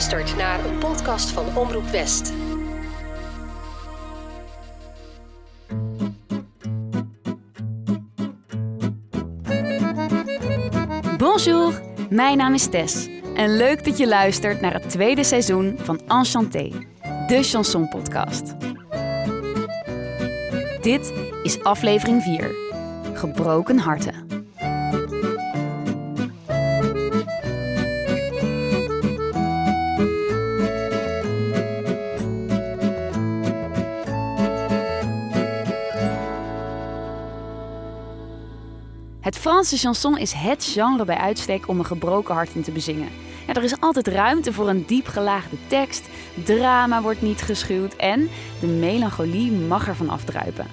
luistert 0.00 0.36
naar 0.36 0.64
een 0.64 0.78
podcast 0.78 1.30
van 1.30 1.56
Omroep 1.56 1.86
West. 1.86 2.32
Bonjour, 11.18 11.82
mijn 12.10 12.36
naam 12.36 12.54
is 12.54 12.68
Tess. 12.68 13.08
En 13.34 13.56
leuk 13.56 13.84
dat 13.84 13.98
je 13.98 14.08
luistert 14.08 14.60
naar 14.60 14.72
het 14.72 14.90
tweede 14.90 15.24
seizoen 15.24 15.78
van 15.82 16.00
Enchanté, 16.08 16.70
de 17.26 17.42
chanson 17.42 17.88
podcast. 17.88 18.54
Dit 20.80 21.12
is 21.42 21.62
aflevering 21.62 22.22
4, 22.22 22.54
Gebroken 23.14 23.78
Harten. 23.78 24.29
Franse 39.40 39.76
chanson 39.76 40.18
is 40.18 40.32
het 40.32 40.64
genre 40.64 41.04
bij 41.04 41.16
uitstek 41.16 41.68
om 41.68 41.78
een 41.78 41.84
gebroken 41.84 42.34
hart 42.34 42.54
in 42.54 42.62
te 42.62 42.72
bezingen. 42.72 43.08
Ja, 43.46 43.54
er 43.54 43.62
is 43.62 43.80
altijd 43.80 44.08
ruimte 44.08 44.52
voor 44.52 44.68
een 44.68 44.84
diep 44.86 45.06
gelaagde 45.06 45.56
tekst, 45.66 46.08
drama 46.44 47.02
wordt 47.02 47.22
niet 47.22 47.42
geschuwd 47.42 47.96
en 47.96 48.28
de 48.60 48.66
melancholie 48.66 49.52
mag 49.52 49.88
ervan 49.88 50.08
afdruipen. 50.08 50.66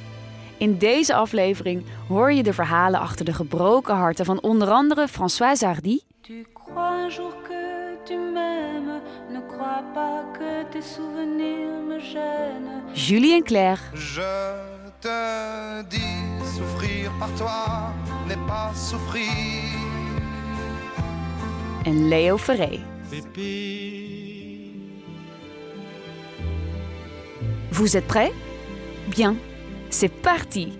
In 0.57 0.77
deze 0.77 1.15
aflevering 1.15 1.85
hoor 2.07 2.31
je 2.31 2.43
de 2.43 2.53
verhalen 2.53 2.99
achter 2.99 3.25
de 3.25 3.33
gebroken 3.33 3.95
harten 3.95 4.25
van 4.25 4.41
onder 4.41 4.69
andere 4.69 5.07
Françoise 5.07 5.65
Hardy. 5.65 5.99
Tu 6.21 6.45
crois 6.53 7.03
un 7.03 7.09
jour 7.09 7.33
que 7.43 7.97
tu 8.03 8.15
m'aimes, 8.15 9.01
ne 9.31 9.39
crois 9.47 9.83
pas 9.93 10.23
que 10.33 10.65
tes 10.71 10.93
souvenirs 10.93 11.87
me 11.87 11.99
gênent. 11.99 12.97
Julie 13.07 13.33
en 13.33 13.43
Claire, 13.43 13.81
Je 13.93 14.76
te 15.01 15.83
dis, 15.89 16.45
souffrir 16.55 17.11
par 17.19 17.29
toi 17.35 17.93
n'est 18.27 18.47
pas 18.47 18.71
souffrir. 18.73 19.67
en 21.87 22.09
Leo 22.09 22.37
Ferré. 22.37 22.79
Vous 27.71 27.95
êtes 27.95 28.07
prêts? 28.07 28.33
Bien, 29.07 29.35
c'est 29.89 30.11
parti! 30.21 30.73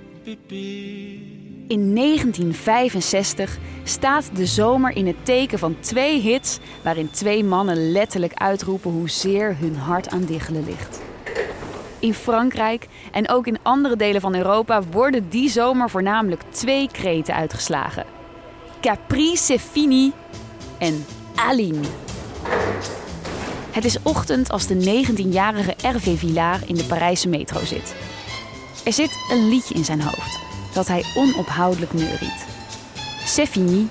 In 1.70 1.94
1965 1.94 3.58
staat 3.84 4.30
de 4.34 4.46
zomer 4.46 4.96
in 4.96 5.08
het 5.08 5.26
teken 5.26 5.59
van 5.59 5.76
twee 5.80 6.20
hits 6.22 6.59
waarin 6.84 7.12
twee 7.12 7.44
mannen 7.44 7.92
letterlijk 7.92 8.34
uitroepen 8.34 8.92
hoezeer 8.92 9.58
hun 9.58 9.76
hart 9.76 10.09
aan 10.09 10.26
diggelen 10.26 10.66
ligt. 10.66 11.06
In 12.00 12.14
Frankrijk 12.14 12.88
en 13.12 13.30
ook 13.30 13.48
in 13.48 13.58
andere 13.62 13.95
delen 13.95 14.22
van 14.22 14.36
Europa 14.36 14.81
worden 14.92 15.30
die 15.30 15.50
zomer 15.50 15.90
voornamelijk 15.90 16.42
twee 16.50 16.90
kreten 16.92 17.34
uitgeslagen. 17.34 18.06
Capri 18.81 19.36
c'est 19.36 19.62
fini 19.62 20.12
en 20.78 21.06
Aline. 21.36 21.88
Het 23.72 23.86
is 23.86 23.98
ochtend 24.03 24.50
als 24.50 24.68
de 24.68 25.06
19-jarige 25.06 25.73
Hervé 25.81 26.16
Villard 26.16 26.68
in 26.68 26.75
de 26.75 26.84
Parijse 26.84 27.30
metro 27.30 27.66
zit. 27.66 27.95
Er 28.86 28.94
zit 28.94 29.18
een 29.31 29.50
liedje 29.50 29.73
in 29.73 29.86
zijn 29.86 30.02
hoofd 30.02 30.40
dat 30.73 30.88
hij 30.88 31.03
onophoudelijk 31.16 31.94
neuriet. 31.94 32.45
C'est 33.25 33.50
fini 33.50 33.88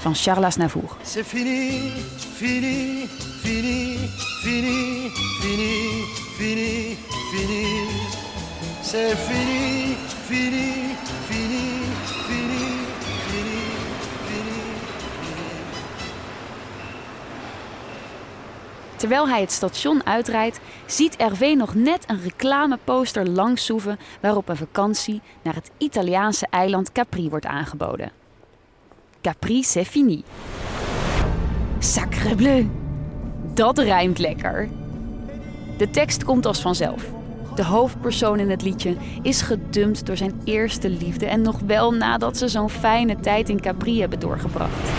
van 0.00 0.14
Charles 0.14 0.44
Aznavour. 0.44 0.96
C'est 1.02 1.26
fini, 1.26 1.92
fini, 2.34 3.06
fini, 3.42 3.96
fini, 4.42 5.10
fini, 5.40 6.04
fini, 6.36 6.96
fini. 7.30 7.86
C'est 8.82 9.14
fini, 9.16 9.94
fini, 10.26 10.96
fini, 11.26 11.66
fini, 12.26 12.64
fini. 13.26 13.70
Terwijl 18.96 19.28
hij 19.28 19.40
het 19.40 19.52
station 19.52 20.06
uitrijdt, 20.06 20.60
ziet 20.86 21.14
Hervé 21.18 21.54
nog 21.54 21.74
net 21.74 22.04
een 22.06 22.20
reclameposter 22.22 23.28
langszoeven 23.28 23.98
waarop 24.20 24.48
een 24.48 24.56
vakantie 24.56 25.20
naar 25.42 25.54
het 25.54 25.70
Italiaanse 25.78 26.46
eiland 26.50 26.92
Capri 26.92 27.28
wordt 27.28 27.46
aangeboden. 27.46 28.10
Capri 29.22 29.62
c'est 29.62 29.88
fini. 29.88 30.24
Sacre 31.78 32.34
bleu. 32.34 32.70
Dat 33.54 33.78
rijmt 33.78 34.18
lekker. 34.18 34.68
De 35.76 35.90
tekst 35.90 36.24
komt 36.24 36.46
als 36.46 36.60
vanzelf. 36.60 37.18
De 37.54 37.64
hoofdpersoon 37.64 38.38
in 38.38 38.50
het 38.50 38.62
liedje 38.62 38.96
is 39.22 39.42
gedumpt 39.42 40.06
door 40.06 40.16
zijn 40.16 40.40
eerste 40.44 40.88
liefde 40.88 41.26
en 41.26 41.42
nog 41.42 41.60
wel 41.66 41.92
nadat 41.92 42.36
ze 42.36 42.48
zo'n 42.48 42.70
fijne 42.70 43.20
tijd 43.20 43.48
in 43.48 43.60
Capri 43.60 44.00
hebben 44.00 44.20
doorgebracht. 44.20 44.90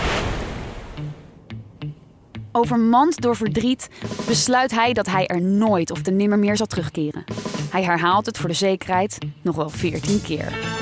Overmand 2.52 3.20
door 3.20 3.36
verdriet 3.36 3.90
besluit 4.26 4.70
hij 4.70 4.92
dat 4.92 5.06
hij 5.06 5.26
er 5.26 5.42
nooit 5.42 5.90
of 5.90 6.02
te 6.02 6.10
nimmer 6.10 6.38
meer 6.38 6.56
zal 6.56 6.66
terugkeren. 6.66 7.24
Hij 7.70 7.82
herhaalt 7.82 8.26
het 8.26 8.38
voor 8.38 8.48
de 8.48 8.54
zekerheid 8.54 9.18
nog 9.42 9.56
wel 9.56 9.68
veertien 9.68 10.22
keer. 10.22 10.81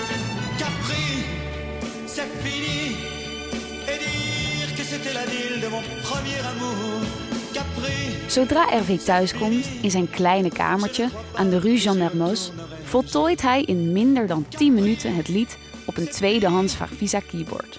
Zodra 8.30 8.68
Hervé 8.68 8.96
thuiskomt 8.96 9.66
in 9.82 9.90
zijn 9.90 10.10
kleine 10.10 10.48
kamertje 10.48 11.08
aan 11.34 11.50
de 11.50 11.58
Rue 11.58 11.76
Jean 11.76 11.98
Mermoz, 11.98 12.50
voltooit 12.82 13.42
hij 13.42 13.62
in 13.62 13.92
minder 13.92 14.26
dan 14.26 14.46
10 14.48 14.74
minuten 14.74 15.14
het 15.14 15.28
lied 15.28 15.58
op 15.86 15.96
een 15.96 16.08
tweedehands 16.08 16.74
Farfisa 16.74 17.20
keyboard. 17.20 17.78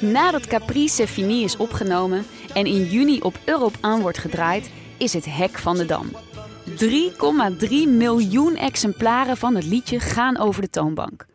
Nadat 0.00 0.46
Capri 0.46 0.88
C'est 0.88 1.10
Fini 1.10 1.44
is 1.44 1.56
opgenomen 1.56 2.24
en 2.54 2.66
in 2.66 2.84
juni 2.84 3.20
op 3.20 3.38
Europe 3.44 3.78
1 3.82 4.00
wordt 4.00 4.18
gedraaid, 4.18 4.70
is 4.96 5.12
het 5.12 5.24
hek 5.24 5.58
van 5.58 5.76
de 5.76 5.86
dam. 5.86 6.06
3,3 6.66 7.68
miljoen 7.88 8.56
exemplaren 8.56 9.36
van 9.36 9.54
het 9.54 9.64
liedje 9.64 10.00
gaan 10.00 10.38
over 10.38 10.62
de 10.62 10.70
toonbank. 10.70 11.26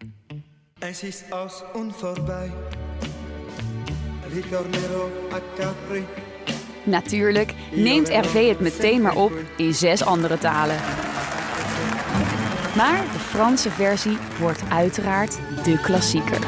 Es 0.80 1.04
ist 1.04 1.24
aus 1.30 1.64
und 1.74 1.96
vorbei. 1.96 2.52
A 5.34 5.40
Capri. 5.56 6.06
Natuurlijk 6.88 7.54
neemt 7.72 8.10
Hervé 8.10 8.40
het 8.40 8.60
meteen 8.60 9.02
maar 9.02 9.16
op 9.16 9.32
in 9.58 9.74
zes 9.74 10.04
andere 10.04 10.38
talen. 10.38 10.76
Maar 12.76 13.04
de 13.12 13.20
Franse 13.20 13.70
versie 13.70 14.18
wordt 14.40 14.62
uiteraard 14.70 15.38
de 15.64 15.80
klassieker. 15.82 16.40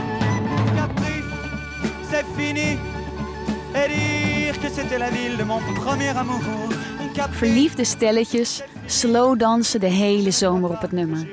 Verliefde 7.30 7.84
stelletjes 7.84 8.64
slow 8.86 9.40
dansen 9.40 9.80
de 9.80 9.88
hele 9.88 10.32
zomer 10.32 10.70
op 10.70 10.82
het 10.82 10.92
nummer. 10.92 11.28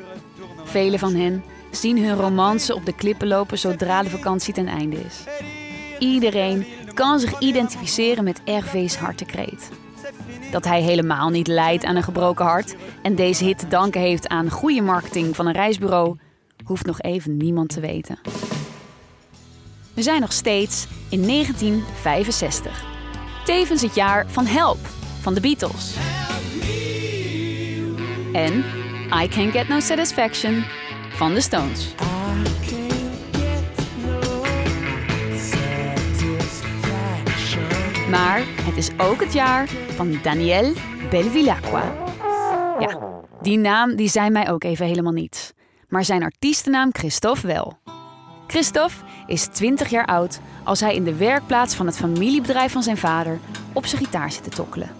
Velen 0.65 0.99
van 0.99 1.15
hen 1.15 1.45
zien 1.71 2.05
hun 2.05 2.17
romance 2.17 2.75
op 2.75 2.87
de 2.87 2.95
klippen 2.95 3.29
lopen 3.29 3.59
zodra 3.59 4.03
de 4.03 4.11
vakantie 4.11 4.55
ten 4.55 4.69
einde 4.69 4.97
is. 4.97 5.25
Iedereen 5.99 6.67
kan 6.97 7.19
zich 7.21 7.39
identificeren 7.39 8.25
met 8.25 8.41
Hervé's 8.45 8.97
hartekreet. 8.97 9.71
Dat 10.51 10.65
hij 10.65 10.83
helemaal 10.83 11.29
niet 11.29 11.47
lijdt 11.47 11.85
aan 11.85 11.97
een 11.97 12.03
gebroken 12.03 12.45
hart 12.45 12.75
en 13.03 13.15
deze 13.15 13.45
hit 13.45 13.59
te 13.59 13.69
danken 13.69 14.01
heeft 14.01 14.29
aan 14.29 14.51
goede 14.51 14.81
marketing 14.81 15.37
van 15.37 15.47
een 15.47 15.53
reisbureau, 15.53 16.17
hoeft 16.65 16.87
nog 16.87 17.01
even 17.01 17.37
niemand 17.37 17.69
te 17.69 17.81
weten. 17.81 18.19
We 19.95 20.03
zijn 20.03 20.21
nog 20.21 20.33
steeds 20.33 20.87
in 21.09 21.23
1965. 21.27 22.85
Tevens 23.45 23.83
het 23.83 23.95
jaar 23.95 24.27
van 24.29 24.47
Help 24.47 24.79
van 25.21 25.35
de 25.35 25.41
Beatles. 25.41 25.95
En 28.33 28.65
I 29.23 29.29
Can't 29.29 29.53
Get 29.53 29.69
No 29.69 29.81
Satisfaction 29.81 30.65
van 31.11 31.35
de 31.35 31.41
Stones. 31.41 31.95
Maar 38.11 38.43
het 38.47 38.77
is 38.77 38.91
ook 38.97 39.21
het 39.21 39.33
jaar 39.33 39.69
van 39.69 40.19
Daniel 40.23 40.73
Belvilacqua. 41.11 41.93
Ja, 42.79 42.99
die 43.41 43.59
naam 43.59 43.97
die 43.97 44.09
zei 44.09 44.31
mij 44.31 44.51
ook 44.51 44.65
even 44.65 44.87
helemaal 44.87 45.13
niets. 45.13 45.53
Maar 45.89 46.05
zijn 46.05 46.23
artiestennaam 46.23 46.89
Christophe 46.93 47.47
wel. 47.47 47.79
Christophe 48.47 49.05
is 49.27 49.47
20 49.47 49.89
jaar 49.89 50.05
oud 50.07 50.41
als 50.65 50.81
hij 50.81 50.95
in 50.95 51.05
de 51.05 51.15
werkplaats 51.15 51.75
van 51.75 51.87
het 51.87 51.97
familiebedrijf 51.97 52.73
van 52.73 52.83
zijn 52.83 52.97
vader 52.97 53.39
op 53.73 53.87
zijn 53.87 54.05
gitaar 54.05 54.33
zit 54.33 54.43
te 54.43 54.51
tokkelen. 54.51 54.91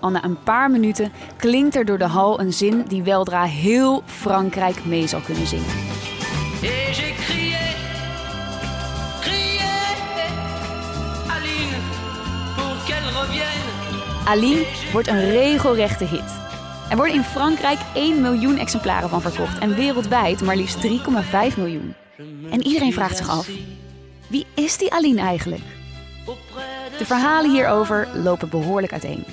Al 0.00 0.10
na 0.10 0.24
een 0.24 0.42
paar 0.42 0.70
minuten 0.70 1.12
klinkt 1.36 1.76
er 1.76 1.84
door 1.84 1.98
de 1.98 2.04
hal 2.04 2.40
een 2.40 2.52
zin 2.52 2.84
die 2.88 3.02
weldra 3.02 3.44
heel 3.44 4.02
Frankrijk 4.06 4.84
mee 4.84 5.06
zal 5.06 5.20
kunnen 5.20 5.46
zingen. 5.46 5.74
Aline, 14.24 14.66
wordt 14.92 15.08
een 15.08 15.30
regelrechte 15.30 16.04
hit. 16.04 16.40
Er 16.90 16.96
worden 16.96 17.14
in 17.14 17.22
Frankrijk 17.22 17.78
1 17.94 18.20
miljoen 18.20 18.58
exemplaren 18.58 19.08
van 19.08 19.20
verkocht 19.20 19.58
en 19.58 19.74
wereldwijd 19.74 20.42
maar 20.42 20.56
liefst 20.56 20.86
3,5 20.86 21.56
miljoen. 21.56 21.94
En 22.50 22.62
iedereen 22.62 22.92
vraagt 22.92 23.16
zich 23.16 23.28
af, 23.28 23.48
wie 24.26 24.46
is 24.54 24.76
die 24.78 24.92
Aline 24.92 25.20
eigenlijk? 25.20 25.62
De 26.98 27.04
verhalen 27.04 27.50
hierover 27.50 28.08
lopen 28.14 28.48
behoorlijk 28.48 28.92
uiteen. 28.92 29.24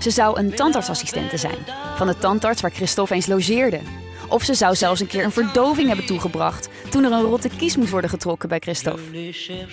Ze 0.00 0.10
zou 0.10 0.38
een 0.38 0.54
tandartsassistente 0.54 1.36
zijn, 1.36 1.58
van 1.96 2.06
de 2.06 2.18
tandarts 2.18 2.60
waar 2.60 2.70
Christophe 2.70 3.14
eens 3.14 3.26
logeerde. 3.26 3.80
Of 4.28 4.42
ze 4.42 4.54
zou 4.54 4.74
zelfs 4.74 5.00
een 5.00 5.06
keer 5.06 5.24
een 5.24 5.32
verdoving 5.32 5.88
hebben 5.88 6.06
toegebracht 6.06 6.68
toen 6.92 7.04
er 7.04 7.12
een 7.12 7.22
rotte 7.22 7.48
kies 7.48 7.76
moest 7.76 7.90
worden 7.90 8.10
getrokken 8.10 8.48
bij 8.48 8.58
Christophe. 8.58 9.02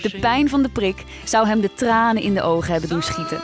De 0.01 0.17
pijn 0.21 0.49
van 0.49 0.61
de 0.61 0.69
prik 0.69 1.03
zou 1.23 1.47
hem 1.47 1.61
de 1.61 1.73
tranen 1.73 2.21
in 2.21 2.33
de 2.33 2.41
ogen 2.41 2.71
hebben 2.71 2.89
doen 2.89 3.01
schieten. 3.01 3.41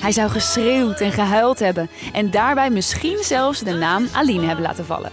Hij 0.00 0.12
zou 0.12 0.30
geschreeuwd 0.30 1.00
en 1.00 1.12
gehuild 1.12 1.58
hebben 1.58 1.88
en 2.12 2.30
daarbij 2.30 2.70
misschien 2.70 3.18
zelfs 3.22 3.60
de 3.60 3.72
naam 3.72 4.08
Aline 4.12 4.46
hebben 4.46 4.64
laten 4.64 4.84
vallen. 4.84 5.12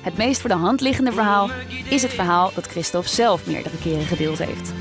Het 0.00 0.16
meest 0.16 0.40
voor 0.40 0.50
de 0.50 0.56
hand 0.56 0.80
liggende 0.80 1.12
verhaal 1.12 1.50
is 1.90 2.02
het 2.02 2.12
verhaal 2.12 2.50
dat 2.54 2.66
Christophe 2.66 3.08
zelf 3.08 3.46
meerdere 3.46 3.78
keren 3.82 4.06
gedeeld 4.06 4.38
heeft. 4.38 4.72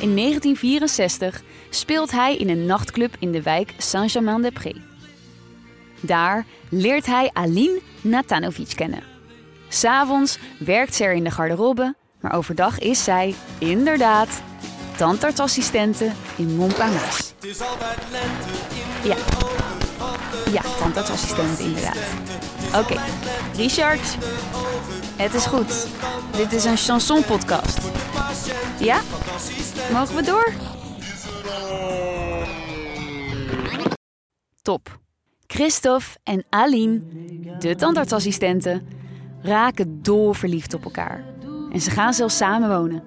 In 0.00 0.16
1964 0.16 1.42
speelt 1.70 2.10
hij 2.10 2.36
in 2.36 2.48
een 2.48 2.66
nachtclub 2.66 3.16
in 3.18 3.32
de 3.32 3.42
wijk 3.42 3.74
Saint-Germain-des-Prés. 3.78 4.87
Daar 6.00 6.46
leert 6.68 7.06
hij 7.06 7.30
Aline 7.32 7.80
Natanovic 8.00 8.72
kennen. 8.74 9.02
S'avonds 9.68 10.38
werkt 10.58 10.94
ze 10.94 11.04
er 11.04 11.12
in 11.12 11.24
de 11.24 11.30
garderobe, 11.30 11.94
maar 12.20 12.34
overdag 12.34 12.78
is 12.78 13.04
zij, 13.04 13.34
inderdaad, 13.58 14.28
tandartsassistente 14.96 16.10
in 16.36 16.56
Montparnasse. 16.56 17.32
Ja, 19.04 19.16
ja 20.52 20.60
tandartsassistente 20.78 21.62
inderdaad. 21.62 21.98
Oké, 22.74 23.00
Richard, 23.54 24.16
het 25.16 25.34
is 25.34 25.46
goed. 25.46 25.86
Dit 26.36 26.52
is 26.52 26.64
een 26.64 26.76
chanson-podcast. 26.76 27.78
Ja? 28.78 29.00
Mogen 29.92 30.16
we 30.16 30.22
door? 30.22 30.52
Top. 34.62 34.98
Christophe 35.52 36.18
en 36.24 36.44
Aline, 36.48 37.00
de 37.58 37.74
tandartsassistenten, 37.74 38.88
raken 39.42 40.02
dolverliefd 40.02 40.74
op 40.74 40.84
elkaar. 40.84 41.24
En 41.72 41.80
ze 41.80 41.90
gaan 41.90 42.14
zelfs 42.14 42.36
samen 42.36 42.68
wonen. 42.68 43.02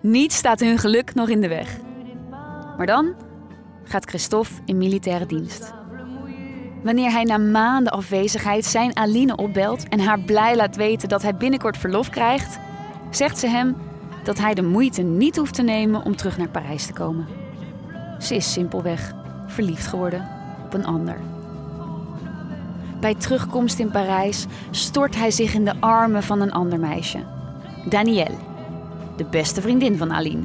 Niets 0.00 0.36
staat 0.36 0.60
hun 0.60 0.78
geluk 0.78 1.14
nog 1.14 1.28
in 1.28 1.40
de 1.40 1.48
weg. 1.48 1.76
Maar 2.76 2.86
dan 2.86 3.14
gaat 3.84 4.08
Christophe 4.08 4.52
in 4.64 4.78
militaire 4.78 5.26
dienst. 5.26 5.72
Wanneer 6.82 7.10
hij 7.10 7.24
na 7.24 7.38
maanden 7.38 7.92
afwezigheid 7.92 8.64
zijn 8.64 8.96
Aline 8.96 9.36
opbelt 9.36 9.88
en 9.88 10.00
haar 10.00 10.20
blij 10.20 10.56
laat 10.56 10.76
weten 10.76 11.08
dat 11.08 11.22
hij 11.22 11.36
binnenkort 11.36 11.76
verlof 11.76 12.10
krijgt, 12.10 12.58
zegt 13.10 13.38
ze 13.38 13.46
hem 13.46 13.76
dat 14.24 14.38
hij 14.38 14.54
de 14.54 14.62
moeite 14.62 15.02
niet 15.02 15.36
hoeft 15.36 15.54
te 15.54 15.62
nemen 15.62 16.04
om 16.04 16.16
terug 16.16 16.38
naar 16.38 16.48
Parijs 16.48 16.86
te 16.86 16.92
komen. 16.92 17.26
Ze 18.18 18.34
is 18.34 18.52
simpelweg 18.52 19.12
verliefd 19.46 19.86
geworden 19.86 20.28
op 20.64 20.74
een 20.74 20.86
ander. 20.86 21.37
Bij 23.00 23.14
terugkomst 23.14 23.78
in 23.78 23.90
Parijs 23.90 24.46
stort 24.70 25.16
hij 25.16 25.30
zich 25.30 25.54
in 25.54 25.64
de 25.64 25.80
armen 25.80 26.22
van 26.22 26.40
een 26.40 26.52
ander 26.52 26.78
meisje, 26.78 27.24
Danielle, 27.88 28.36
de 29.16 29.24
beste 29.24 29.60
vriendin 29.60 29.96
van 29.96 30.12
Aline. 30.12 30.42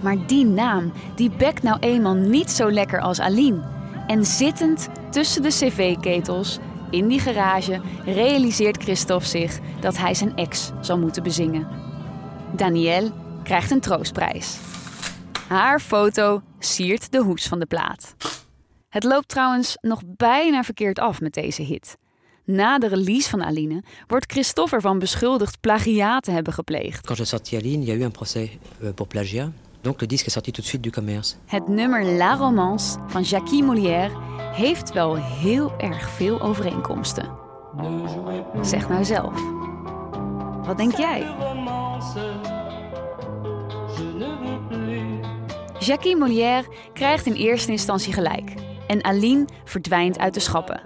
Maar 0.00 0.26
die 0.26 0.44
naam, 0.44 0.92
die 1.14 1.30
bekt 1.30 1.62
nou 1.62 1.78
eenmaal 1.80 2.14
niet 2.14 2.50
zo 2.50 2.70
lekker 2.70 3.00
als 3.00 3.20
Aline. 3.20 3.60
En 4.06 4.26
zittend 4.26 4.88
tussen 5.10 5.42
de 5.42 5.48
cv-ketels 5.48 6.58
in 6.90 7.08
die 7.08 7.20
garage 7.20 7.80
realiseert 8.04 8.82
Christophe 8.82 9.26
zich 9.26 9.58
dat 9.80 9.96
hij 9.96 10.14
zijn 10.14 10.36
ex 10.36 10.70
zal 10.80 10.98
moeten 10.98 11.22
bezingen. 11.22 11.68
Danielle 12.52 13.12
krijgt 13.42 13.70
een 13.70 13.80
troostprijs. 13.80 14.58
Haar 15.48 15.80
foto 15.80 16.42
siert 16.58 17.12
de 17.12 17.22
hoes 17.22 17.46
van 17.46 17.58
de 17.58 17.66
plaat. 17.66 18.14
Het 18.88 19.04
loopt 19.04 19.28
trouwens 19.28 19.78
nog 19.80 20.02
bijna 20.06 20.62
verkeerd 20.62 20.98
af 20.98 21.20
met 21.20 21.32
deze 21.32 21.62
hit. 21.62 21.96
Na 22.44 22.78
de 22.78 22.88
release 22.88 23.28
van 23.28 23.44
Aline 23.44 23.82
wordt 24.06 24.32
Christophe 24.32 24.74
ervan 24.74 24.98
beschuldigd 24.98 25.60
plagiaat 25.60 26.22
te 26.22 26.30
hebben 26.30 26.52
gepleegd. 26.52 27.06
Quand 27.06 27.18
j'ai 27.18 27.26
sorti 27.26 27.56
Aline, 27.56 27.82
il 27.82 27.88
y 27.88 27.90
a 27.90 27.94
eu 27.94 28.04
un 28.04 28.10
procès 28.10 28.50
euh, 28.82 28.92
pour 28.94 29.06
plagiat. 29.06 29.50
Donc 29.80 30.00
le 30.00 30.06
disque 30.06 30.26
est 30.26 30.32
sorti 30.32 30.50
tout 30.50 30.62
de 30.62 30.68
suite 30.68 30.82
du 30.82 30.90
commerce. 30.90 31.34
Het 31.46 31.68
nummer 31.68 32.04
La 32.04 32.34
Romance 32.34 32.98
van 33.06 33.22
Jackie 33.22 33.62
Molière 33.62 34.16
heeft 34.52 34.92
wel 34.92 35.16
heel 35.16 35.72
erg 35.78 36.10
veel 36.10 36.40
overeenkomsten. 36.40 37.30
Zeg 38.62 38.88
nou 38.88 39.04
zelf. 39.04 39.42
Wat 40.66 40.76
denk 40.76 40.96
jij? 40.96 41.26
Jackie 45.78 46.16
Molière 46.16 46.64
krijgt 46.92 47.26
in 47.26 47.32
eerste 47.32 47.70
instantie 47.70 48.12
gelijk 48.12 48.66
en 48.88 49.04
Aline 49.04 49.44
verdwijnt 49.64 50.18
uit 50.18 50.34
de 50.34 50.40
schappen. 50.40 50.80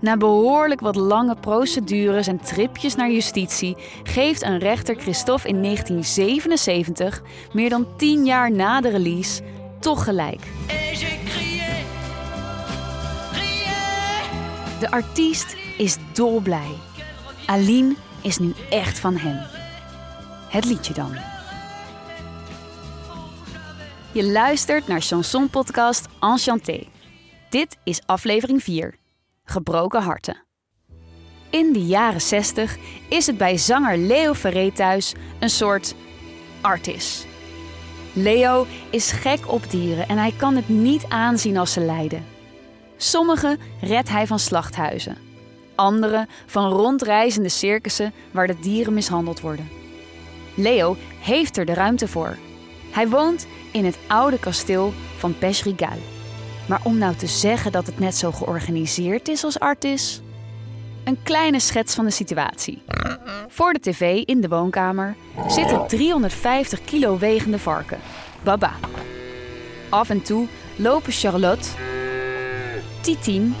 Na 0.00 0.16
behoorlijk 0.16 0.80
wat 0.80 0.96
lange 0.96 1.36
procedures 1.40 2.26
en 2.26 2.40
tripjes 2.40 2.94
naar 2.94 3.10
justitie 3.10 3.76
geeft 4.02 4.42
een 4.42 4.58
rechter 4.58 4.94
Christophe 4.94 5.48
in 5.48 5.62
1977, 5.62 7.22
meer 7.52 7.68
dan 7.68 7.86
tien 7.96 8.24
jaar 8.24 8.52
na 8.52 8.80
de 8.80 8.88
release, 8.88 9.42
toch 9.80 10.04
gelijk. 10.04 10.40
De 14.80 14.90
artiest 14.90 15.56
is 15.78 15.96
dolblij. 16.12 16.70
Aline 17.46 17.94
is 18.22 18.38
nu 18.38 18.52
echt 18.70 18.98
van 18.98 19.16
hem. 19.16 19.38
Het 20.48 20.64
liedje 20.64 20.94
dan. 20.94 21.16
Je 24.12 24.24
luistert 24.24 24.86
naar 24.86 25.00
Chanson 25.00 25.50
Podcast 25.50 26.06
Enchanté. 26.20 26.86
Dit 27.48 27.76
is 27.84 28.00
aflevering 28.06 28.62
4. 28.62 28.94
Gebroken 29.44 30.02
harten. 30.02 30.42
In 31.50 31.72
de 31.72 31.86
jaren 31.86 32.20
60 32.20 32.76
is 33.08 33.26
het 33.26 33.38
bij 33.38 33.56
zanger 33.56 33.98
Leo 33.98 34.34
Ferré 34.34 34.72
thuis 34.72 35.14
een 35.38 35.50
soort 35.50 35.94
artis. 36.60 37.26
Leo 38.12 38.66
is 38.90 39.12
gek 39.12 39.52
op 39.52 39.70
dieren 39.70 40.08
en 40.08 40.18
hij 40.18 40.32
kan 40.36 40.56
het 40.56 40.68
niet 40.68 41.04
aanzien 41.08 41.56
als 41.56 41.72
ze 41.72 41.80
lijden. 41.80 42.24
Sommige 42.96 43.58
redt 43.80 44.08
hij 44.08 44.26
van 44.26 44.38
slachthuizen. 44.38 45.16
Andere 45.74 46.26
van 46.46 46.70
rondreizende 46.72 47.48
circussen 47.48 48.12
waar 48.30 48.46
de 48.46 48.58
dieren 48.58 48.94
mishandeld 48.94 49.40
worden. 49.40 49.68
Leo 50.54 50.96
heeft 51.20 51.56
er 51.56 51.64
de 51.64 51.74
ruimte 51.74 52.08
voor. 52.08 52.36
Hij 52.90 53.08
woont 53.08 53.46
in 53.72 53.84
het 53.84 53.98
oude 54.06 54.38
kasteel 54.38 54.92
van 55.16 55.38
Pesrigal. 55.38 56.15
Maar 56.66 56.80
om 56.82 56.98
nou 56.98 57.14
te 57.14 57.26
zeggen 57.26 57.72
dat 57.72 57.86
het 57.86 57.98
net 57.98 58.16
zo 58.16 58.32
georganiseerd 58.32 59.28
is 59.28 59.44
als 59.44 59.58
Artis? 59.58 60.20
Een 61.04 61.18
kleine 61.22 61.60
schets 61.60 61.94
van 61.94 62.04
de 62.04 62.10
situatie. 62.10 62.82
Voor 63.48 63.72
de 63.72 63.80
tv 63.80 64.22
in 64.24 64.40
de 64.40 64.48
woonkamer 64.48 65.16
zit 65.48 65.70
een 65.70 65.86
350 65.86 66.84
kilo 66.84 67.18
wegende 67.18 67.58
varken, 67.58 67.98
Baba. 68.42 68.72
Af 69.88 70.10
en 70.10 70.22
toe 70.22 70.46
lopen 70.76 71.12
Charlotte, 71.12 71.68
Titien 73.00 73.54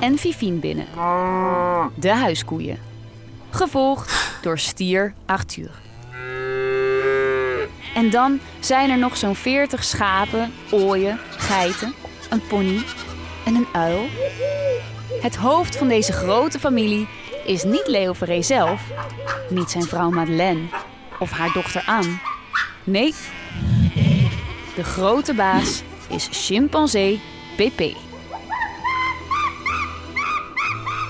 en 0.00 0.18
Fifine 0.18 0.58
binnen. 0.58 0.86
De 1.94 2.10
huiskoeien. 2.10 2.78
Gevolgd 3.50 4.38
door 4.42 4.58
stier 4.58 5.14
Arthur. 5.26 5.81
En 7.94 8.10
dan 8.10 8.40
zijn 8.60 8.90
er 8.90 8.98
nog 8.98 9.16
zo'n 9.16 9.34
40 9.34 9.84
schapen, 9.84 10.52
ooien, 10.70 11.18
geiten, 11.36 11.94
een 12.30 12.46
pony 12.46 12.82
en 13.44 13.54
een 13.54 13.66
uil. 13.72 14.06
Het 15.20 15.36
hoofd 15.36 15.76
van 15.76 15.88
deze 15.88 16.12
grote 16.12 16.58
familie 16.58 17.08
is 17.44 17.64
niet 17.64 17.86
Leo 17.86 18.14
Ferré 18.14 18.42
zelf, 18.42 18.82
niet 19.48 19.70
zijn 19.70 19.84
vrouw 19.84 20.10
Madeleine 20.10 20.62
of 21.18 21.30
haar 21.30 21.52
dochter 21.52 21.82
Anne. 21.86 22.18
Nee, 22.84 23.14
de 24.74 24.84
grote 24.84 25.34
baas 25.34 25.82
is 26.08 26.28
chimpansee 26.30 27.20
Pepe. 27.56 27.94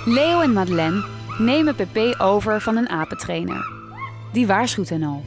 Leo 0.04 0.40
en 0.40 0.52
Madeleine 0.52 1.04
nemen 1.38 1.74
Pepe 1.74 2.14
over 2.18 2.60
van 2.60 2.76
een 2.76 2.88
apentrainer. 2.88 3.70
Die 4.32 4.46
waarschuwt 4.46 4.88
hen 4.88 5.02
al. 5.02 5.24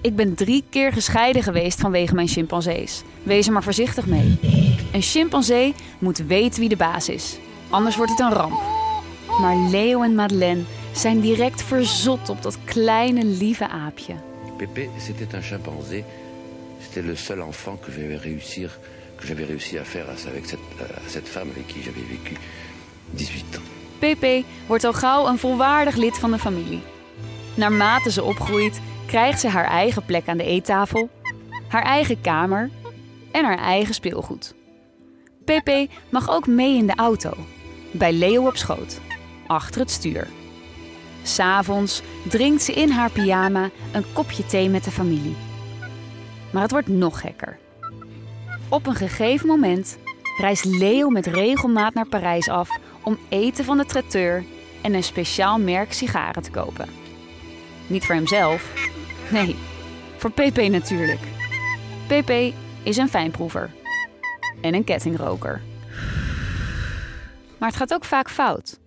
Ik 0.00 0.16
ben 0.16 0.34
drie 0.34 0.64
keer 0.70 0.92
gescheiden 0.92 1.42
geweest 1.42 1.80
vanwege 1.80 2.14
mijn 2.14 2.28
chimpansees. 2.28 3.02
Wees 3.22 3.46
er 3.46 3.52
maar 3.52 3.62
voorzichtig 3.62 4.06
mee. 4.06 4.38
Een 4.92 5.02
chimpansee 5.02 5.74
moet 5.98 6.18
weten 6.18 6.60
wie 6.60 6.68
de 6.68 6.76
baas 6.76 7.08
is. 7.08 7.38
Anders 7.70 7.96
wordt 7.96 8.10
het 8.10 8.20
een 8.20 8.32
ramp. 8.32 8.60
Maar 9.40 9.56
Leo 9.56 10.02
en 10.02 10.14
Madeleine 10.14 10.62
zijn 10.92 11.20
direct 11.20 11.62
verzot 11.62 12.28
op 12.28 12.42
dat 12.42 12.58
kleine 12.64 13.24
lieve 13.24 13.68
aapje. 13.68 14.14
Pépé, 14.56 14.88
c'était 14.98 15.36
un 15.36 15.42
chimpanzé 15.42 16.04
C'était 16.80 17.06
le 17.06 17.16
seul 17.16 17.40
enfant 17.40 17.76
que 17.80 17.92
j'avais 17.92 18.16
réussi, 18.16 18.66
que 19.16 19.26
j'avais 19.26 19.44
réussi 19.44 19.78
à 19.78 19.84
faire 19.84 20.06
avec 20.08 20.46
cette, 20.46 20.60
à 20.80 21.08
cette 21.08 21.28
femme 21.28 21.50
avec 21.50 21.66
qui 21.66 21.82
j'avais 21.82 22.06
vécu 22.08 22.36
18 23.10 23.56
ans. 23.56 23.62
Pepe 23.98 24.44
wordt 24.66 24.84
al 24.84 24.92
gauw 24.92 25.26
een 25.26 25.38
volwaardig 25.38 25.96
lid 25.96 26.18
van 26.18 26.30
de 26.30 26.38
familie. 26.38 26.80
Naarmate 27.54 28.10
ze 28.10 28.22
opgroeit, 28.22 28.80
krijgt 29.08 29.40
ze 29.40 29.48
haar 29.48 29.64
eigen 29.64 30.04
plek 30.04 30.28
aan 30.28 30.36
de 30.36 30.44
eettafel, 30.44 31.08
haar 31.68 31.82
eigen 31.82 32.20
kamer 32.20 32.70
en 33.32 33.44
haar 33.44 33.58
eigen 33.58 33.94
speelgoed. 33.94 34.54
Pepe 35.44 35.88
mag 36.10 36.30
ook 36.30 36.46
mee 36.46 36.76
in 36.76 36.86
de 36.86 36.94
auto, 36.94 37.32
bij 37.92 38.12
Leo 38.12 38.46
op 38.46 38.56
schoot, 38.56 39.00
achter 39.46 39.80
het 39.80 39.90
stuur. 39.90 40.28
S'avonds 41.22 42.02
drinkt 42.22 42.62
ze 42.62 42.72
in 42.72 42.90
haar 42.90 43.10
pyjama 43.10 43.70
een 43.92 44.04
kopje 44.12 44.46
thee 44.46 44.68
met 44.68 44.84
de 44.84 44.90
familie. 44.90 45.36
Maar 46.52 46.62
het 46.62 46.70
wordt 46.70 46.88
nog 46.88 47.20
gekker. 47.20 47.58
Op 48.68 48.86
een 48.86 48.94
gegeven 48.94 49.46
moment 49.46 49.98
reist 50.40 50.64
Leo 50.64 51.08
met 51.08 51.26
regelmaat 51.26 51.94
naar 51.94 52.08
Parijs 52.08 52.48
af 52.48 52.70
om 53.02 53.18
eten 53.28 53.64
van 53.64 53.76
de 53.76 53.84
traiteur 53.84 54.44
en 54.82 54.94
een 54.94 55.04
speciaal 55.04 55.58
merk 55.58 55.92
sigaren 55.92 56.42
te 56.42 56.50
kopen. 56.50 56.88
Niet 57.86 58.04
voor 58.04 58.14
hemzelf, 58.14 58.72
nee, 59.30 59.56
voor 60.16 60.30
Pepe 60.30 60.68
natuurlijk. 60.68 61.20
Pepe 62.06 62.52
is 62.82 62.96
een 62.96 63.08
fijnproever 63.08 63.70
en 64.60 64.74
een 64.74 64.84
kettingroker. 64.84 65.60
Maar 67.58 67.68
het 67.68 67.78
gaat 67.78 67.94
ook 67.94 68.04
vaak 68.04 68.30
fout. 68.30 68.78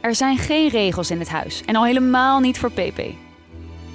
Er 0.00 0.14
zijn 0.14 0.38
geen 0.38 0.68
regels 0.68 1.10
in 1.10 1.18
het 1.18 1.28
huis 1.28 1.62
en 1.66 1.76
al 1.76 1.84
helemaal 1.84 2.40
niet 2.40 2.58
voor 2.58 2.72
Pepe. 2.72 3.14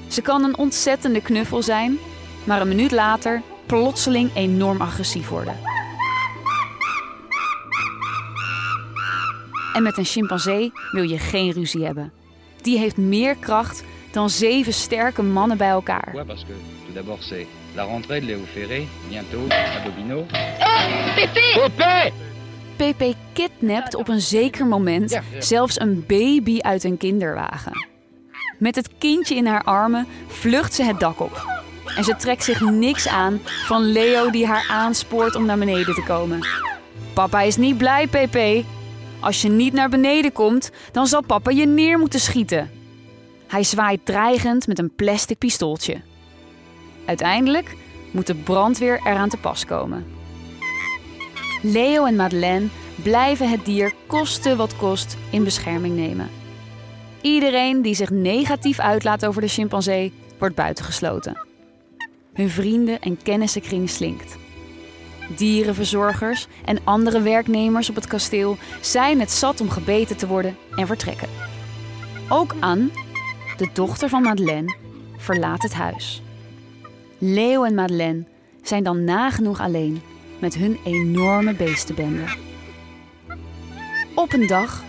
Ze 0.08 0.22
kan 0.22 0.44
een 0.44 0.58
ontzettende 0.58 1.22
knuffel 1.22 1.62
zijn, 1.62 1.98
maar 2.44 2.62
een 2.62 2.68
minuut 2.68 2.92
later 2.92 3.42
plotseling 3.66 4.36
enorm 4.36 4.82
agressief 4.82 5.30
worden. 5.30 5.58
En 9.74 9.84
met 9.84 9.98
een 9.98 10.06
chimpansee 10.06 10.72
wil 10.92 11.04
je 11.04 11.20
geen 11.20 11.52
ruzie 11.52 11.86
hebben. 11.86 12.14
Die 12.62 12.78
heeft 12.78 12.98
meer 12.98 13.36
kracht 13.36 13.84
dan 14.14 14.30
zeven 14.30 14.74
sterke 14.74 15.22
mannen 15.22 15.58
bij 15.58 15.70
elkaar. 15.70 16.04
Pourquoi 16.04 16.26
Parce 16.26 16.46
que 16.46 16.54
tout 16.86 16.94
d'abord 16.94 17.24
c'est 17.24 17.48
la 17.76 17.84
rentrée 17.84 18.20
de 18.20 18.26
Léo 18.26 18.40
Ferré, 18.54 18.88
bientôt 19.10 19.48
à 19.50 19.84
Bobino. 19.84 20.26
Popé 21.54 22.12
Pepe 22.76 23.16
kidnapt 23.34 23.96
op 23.96 24.08
een 24.08 24.22
zeker 24.22 24.66
moment 24.66 25.20
zelfs 25.40 25.80
een 25.80 26.04
baby 26.08 26.60
uit 26.62 26.84
een 26.84 26.98
kinderwagen. 26.98 27.88
Met 28.60 28.76
het 28.76 28.90
kindje 28.98 29.36
in 29.36 29.46
haar 29.46 29.64
armen 29.64 30.08
vlucht 30.28 30.74
ze 30.74 30.84
het 30.84 31.00
dak 31.00 31.20
op. 31.20 31.48
En 31.98 32.04
ze 32.04 32.16
trekt 32.16 32.44
zich 32.44 32.62
niks 32.62 33.08
aan 33.08 33.40
van 33.66 33.82
Leo 33.82 34.30
die 34.30 34.48
haar 34.48 34.66
aanspoort 34.70 35.36
om 35.36 35.46
naar 35.46 35.58
beneden 35.58 35.96
te 35.96 36.04
komen. 36.04 36.48
Papa 37.14 37.42
is 37.42 37.58
niet 37.58 37.78
blij, 37.78 38.08
Pepe. 38.08 38.64
Als 39.20 39.42
je 39.42 39.50
niet 39.50 39.74
naar 39.74 39.90
beneden 39.90 40.32
komt, 40.32 40.72
dan 40.92 41.08
zal 41.08 41.22
papa 41.22 41.52
je 41.52 41.66
neer 41.66 42.00
moeten 42.00 42.20
schieten. 42.20 42.83
Hij 43.54 43.64
zwaait 43.64 44.06
dreigend 44.06 44.68
met 44.68 44.80
een 44.80 44.96
plastic 44.96 45.38
pistooltje. 45.38 46.02
Uiteindelijk 47.06 47.76
moet 48.12 48.28
de 48.28 48.36
brandweer 48.36 49.02
eraan 49.04 49.30
te 49.30 49.38
pas 49.38 49.66
komen. 49.66 50.06
Leo 51.62 52.06
en 52.06 52.16
Madeleine 52.16 52.68
blijven 53.04 53.50
het 53.50 53.66
dier 53.66 53.94
koste 54.08 54.56
wat 54.56 54.76
kost 54.76 55.18
in 55.32 55.44
bescherming 55.44 55.96
nemen. 55.96 56.30
Iedereen 57.22 57.82
die 57.82 57.96
zich 57.96 58.10
negatief 58.10 58.80
uitlaat 58.80 59.26
over 59.26 59.42
de 59.42 59.48
chimpansee 59.48 60.14
wordt 60.40 60.56
buitengesloten. 60.56 61.48
Hun 62.34 62.50
vrienden 62.50 63.00
en 63.00 63.22
kennissenkring 63.22 63.90
slinkt. 63.90 64.38
Dierenverzorgers 65.36 66.48
en 66.66 66.80
andere 66.84 67.22
werknemers 67.22 67.90
op 67.90 67.96
het 67.96 68.08
kasteel 68.08 68.58
zijn 68.82 69.20
het 69.20 69.32
zat 69.32 69.62
om 69.62 69.70
gebeten 69.70 70.18
te 70.18 70.28
worden 70.28 70.58
en 70.76 70.88
vertrekken. 70.88 71.30
Ook 72.30 72.56
Anne, 72.60 72.90
de 73.64 73.70
dochter 73.74 74.10
van 74.10 74.22
Madeleine, 74.22 74.76
verlaat 75.18 75.62
het 75.62 75.74
huis. 75.74 76.22
Leo 77.18 77.64
en 77.64 77.74
Madeleine 77.74 78.24
zijn 78.62 78.84
dan 78.84 79.04
nagenoeg 79.04 79.60
alleen 79.60 80.02
met 80.40 80.54
hun 80.54 80.80
enorme 80.84 81.54
beestenbende. 81.54 82.24
Op 84.16 84.34
een 84.34 84.48
dag, 84.48 84.84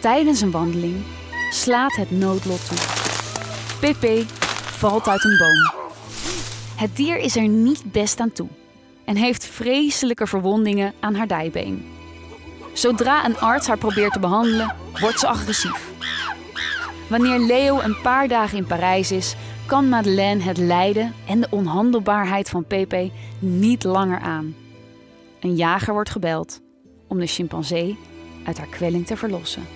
tijdens 0.00 0.40
een 0.40 0.50
wandeling, 0.50 0.96
slaat 1.50 1.96
het 1.96 2.10
noodlot 2.10 2.68
toe. 2.68 2.78
Pepe 3.80 4.24
valt 4.64 5.08
uit 5.08 5.24
een 5.24 5.38
boom. 5.38 5.88
Het 6.76 6.96
dier 6.96 7.16
is 7.16 7.36
er 7.36 7.48
niet 7.48 7.92
best 7.92 8.20
aan 8.20 8.32
toe 8.32 8.48
en 9.04 9.16
heeft 9.16 9.44
vreselijke 9.44 10.26
verwondingen 10.26 10.92
aan 11.00 11.14
haar 11.14 11.28
dijbeen. 11.28 11.92
Zodra 12.72 13.24
een 13.24 13.38
arts 13.38 13.66
haar 13.66 13.78
probeert 13.78 14.12
te 14.12 14.18
behandelen, 14.18 14.74
wordt 15.00 15.18
ze 15.18 15.26
agressief. 15.26 15.89
Wanneer 17.10 17.38
Leo 17.38 17.80
een 17.80 18.00
paar 18.00 18.28
dagen 18.28 18.58
in 18.58 18.66
Parijs 18.66 19.12
is, 19.12 19.36
kan 19.66 19.88
Madeleine 19.88 20.42
het 20.42 20.56
lijden 20.56 21.12
en 21.26 21.40
de 21.40 21.46
onhandelbaarheid 21.50 22.48
van 22.48 22.64
Pepe 22.64 23.10
niet 23.38 23.84
langer 23.84 24.18
aan. 24.18 24.54
Een 25.40 25.56
jager 25.56 25.92
wordt 25.92 26.10
gebeld 26.10 26.60
om 27.08 27.18
de 27.18 27.26
chimpansee 27.26 27.98
uit 28.44 28.58
haar 28.58 28.66
kwelling 28.66 29.06
te 29.06 29.16
verlossen. 29.16 29.66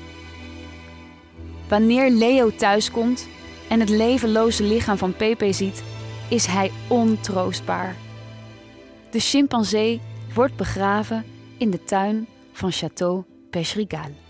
Wanneer 1.69 2.11
Leo 2.11 2.51
thuiskomt 2.51 3.29
en 3.69 3.81
het 3.81 3.89
levenloze 3.89 4.63
lichaam 4.63 4.97
van 4.99 5.17
Pepe 5.17 5.53
ziet, 5.53 5.83
is 6.29 6.47
hij 6.47 6.71
ontroostbaar. 6.89 7.97
De 9.11 9.21
chimpansee 9.21 10.01
wordt 10.35 10.57
begraven 10.57 11.25
in 11.59 11.71
de 11.71 11.85
tuin 11.85 12.27
van 12.53 12.73
Château 12.73 13.25
Pechrigal. 13.51 14.24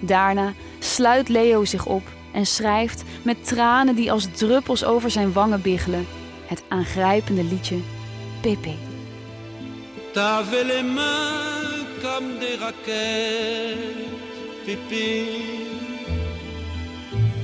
Daarna 0.00 0.52
sluit 0.78 1.28
Leo 1.28 1.64
zich 1.64 1.86
op 1.86 2.02
en 2.32 2.46
schrijft 2.46 3.02
met 3.22 3.46
tranen 3.46 3.94
die 3.94 4.12
als 4.12 4.28
druppels 4.32 4.84
over 4.84 5.10
zijn 5.10 5.32
wangen 5.32 5.62
biggelen 5.62 6.06
het 6.46 6.62
aangrijpende 6.68 7.44
liedje 7.44 7.76
Pepe. 8.40 8.74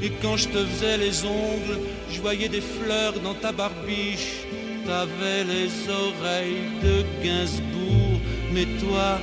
Et 0.03 0.11
quand 0.21 0.37
je 0.43 0.49
te 0.49 0.67
faisais 0.67 0.97
les 0.97 1.23
ongles, 1.23 1.79
je 2.09 2.21
voyais 2.21 2.49
des 2.49 2.61
fleurs 2.61 3.21
dans 3.23 3.39
ta 3.41 3.53
barbiche. 3.53 4.45
T'avais 4.85 5.45
les 5.45 5.89
oreilles 5.89 6.71
de 6.83 7.05
Gainsbourg, 7.23 8.19
mais 8.53 8.67
toi, 8.81 9.21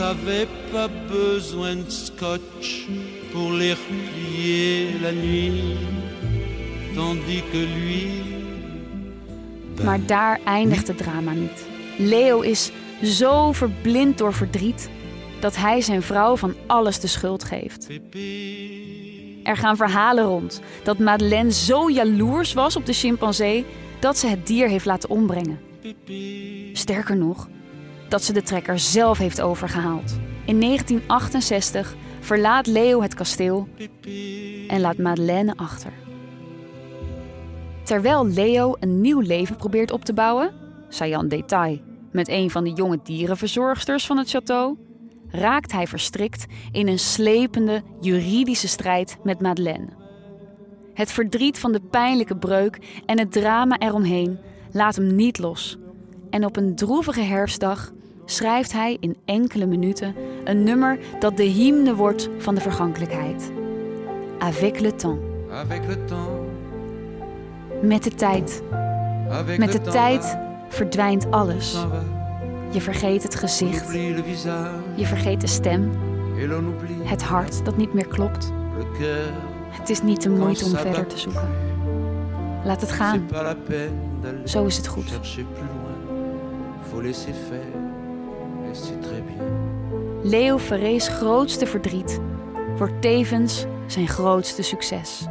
t'avais 0.00 0.48
pas 0.72 0.88
besoin 1.08 1.76
de 1.76 1.90
scotch 1.90 2.88
pour 3.32 3.52
les 3.52 3.74
replier 3.74 4.98
la 5.02 5.12
nuit. 5.12 5.76
Tandis 6.94 7.42
que 7.52 7.58
lui. 7.58 8.22
Maar 9.84 10.06
daar 10.06 10.40
eindigt 10.44 10.88
het 10.88 10.98
drama 10.98 11.32
niet. 11.32 11.66
Leo 11.98 12.40
is 12.40 12.70
zo 13.02 13.52
verblind 13.52 14.18
door 14.18 14.34
verdriet 14.34 14.90
dat 15.40 15.56
hij 15.56 15.80
zijn 15.80 16.02
vrouw 16.02 16.36
van 16.36 16.54
alles 16.66 17.00
de 17.00 17.06
schuld 17.06 17.44
geeft. 17.44 17.88
Er 19.42 19.56
gaan 19.56 19.76
verhalen 19.76 20.24
rond 20.24 20.60
dat 20.82 20.98
Madeleine 20.98 21.52
zo 21.52 21.90
jaloers 21.90 22.52
was 22.52 22.76
op 22.76 22.86
de 22.86 22.92
chimpansee 22.92 23.64
dat 23.98 24.18
ze 24.18 24.26
het 24.26 24.46
dier 24.46 24.68
heeft 24.68 24.84
laten 24.84 25.10
ombrengen. 25.10 25.60
Sterker 26.72 27.16
nog, 27.16 27.48
dat 28.10 28.24
ze 28.24 28.32
de 28.32 28.42
trekker 28.42 28.78
zelf 28.78 29.18
heeft 29.18 29.40
overgehaald. 29.40 30.18
In 30.46 30.60
1968 30.60 31.94
verlaat 32.20 32.66
Leo 32.66 33.02
het 33.02 33.14
kasteel 33.14 33.68
en 34.68 34.80
laat 34.80 34.98
Madeleine 34.98 35.56
achter. 35.56 35.92
Terwijl 37.82 38.26
Leo 38.26 38.76
een 38.80 39.00
nieuw 39.00 39.20
leven 39.20 39.56
probeert 39.56 39.90
op 39.90 40.04
te 40.04 40.12
bouwen, 40.12 40.52
saillant 40.88 41.30
detail, 41.30 41.80
met 42.12 42.28
een 42.28 42.50
van 42.50 42.64
de 42.64 42.72
jonge 42.72 43.00
dierenverzorgsters 43.02 44.06
van 44.06 44.18
het 44.18 44.36
château, 44.36 44.88
raakt 45.28 45.72
hij 45.72 45.86
verstrikt 45.86 46.46
in 46.72 46.88
een 46.88 46.98
slepende 46.98 47.82
juridische 48.00 48.68
strijd 48.68 49.16
met 49.22 49.40
Madeleine. 49.40 49.88
Het 50.94 51.12
verdriet 51.12 51.58
van 51.58 51.72
de 51.72 51.80
pijnlijke 51.80 52.36
breuk 52.36 53.02
en 53.06 53.18
het 53.18 53.32
drama 53.32 53.78
eromheen 53.78 54.38
laat 54.72 54.96
hem 54.96 55.14
niet 55.14 55.38
los. 55.38 55.78
En 56.30 56.44
op 56.44 56.56
een 56.56 56.76
droevige 56.76 57.20
herfstdag 57.20 57.92
schrijft 58.30 58.72
hij 58.72 58.96
in 59.00 59.16
enkele 59.24 59.66
minuten 59.66 60.14
een 60.44 60.62
nummer 60.62 60.98
dat 61.18 61.36
de 61.36 61.42
hymne 61.42 61.94
wordt 61.94 62.28
van 62.38 62.54
de 62.54 62.60
vergankelijkheid. 62.60 63.52
Avec 64.38 64.80
le 64.80 64.94
temps. 64.94 65.20
Avec 65.52 65.86
le 65.86 66.04
temps, 66.04 66.30
Met 67.82 68.04
de 68.04 68.14
tijd. 68.14 68.62
avec 69.30 69.58
Met 69.58 69.72
de 69.72 69.80
tijd 69.80 70.38
verdwijnt 70.68 71.30
alles. 71.30 71.86
Je 72.70 72.80
vergeet 72.80 73.22
het 73.22 73.34
gezicht. 73.34 73.92
Je 74.94 75.06
vergeet 75.06 75.40
de 75.40 75.46
stem. 75.46 75.90
Het 77.02 77.22
hart 77.22 77.64
dat 77.64 77.76
niet 77.76 77.92
meer 77.92 78.06
klopt. 78.06 78.52
Het 79.70 79.90
is 79.90 80.02
niet 80.02 80.22
de 80.22 80.30
moeite 80.30 80.64
om 80.64 80.70
verder 80.70 81.06
te 81.06 81.18
zoeken. 81.18 81.48
Laat 82.64 82.80
het 82.80 82.92
gaan. 82.92 83.28
Zo 84.44 84.64
is 84.64 84.76
het 84.76 84.86
goed. 84.86 85.20
Leo 90.22 90.58
Ferré's 90.58 91.08
grootste 91.08 91.66
verdriet 91.66 92.20
wordt 92.76 93.02
tevens 93.02 93.64
zijn 93.86 94.08
grootste 94.08 94.62
succes. 94.62 95.26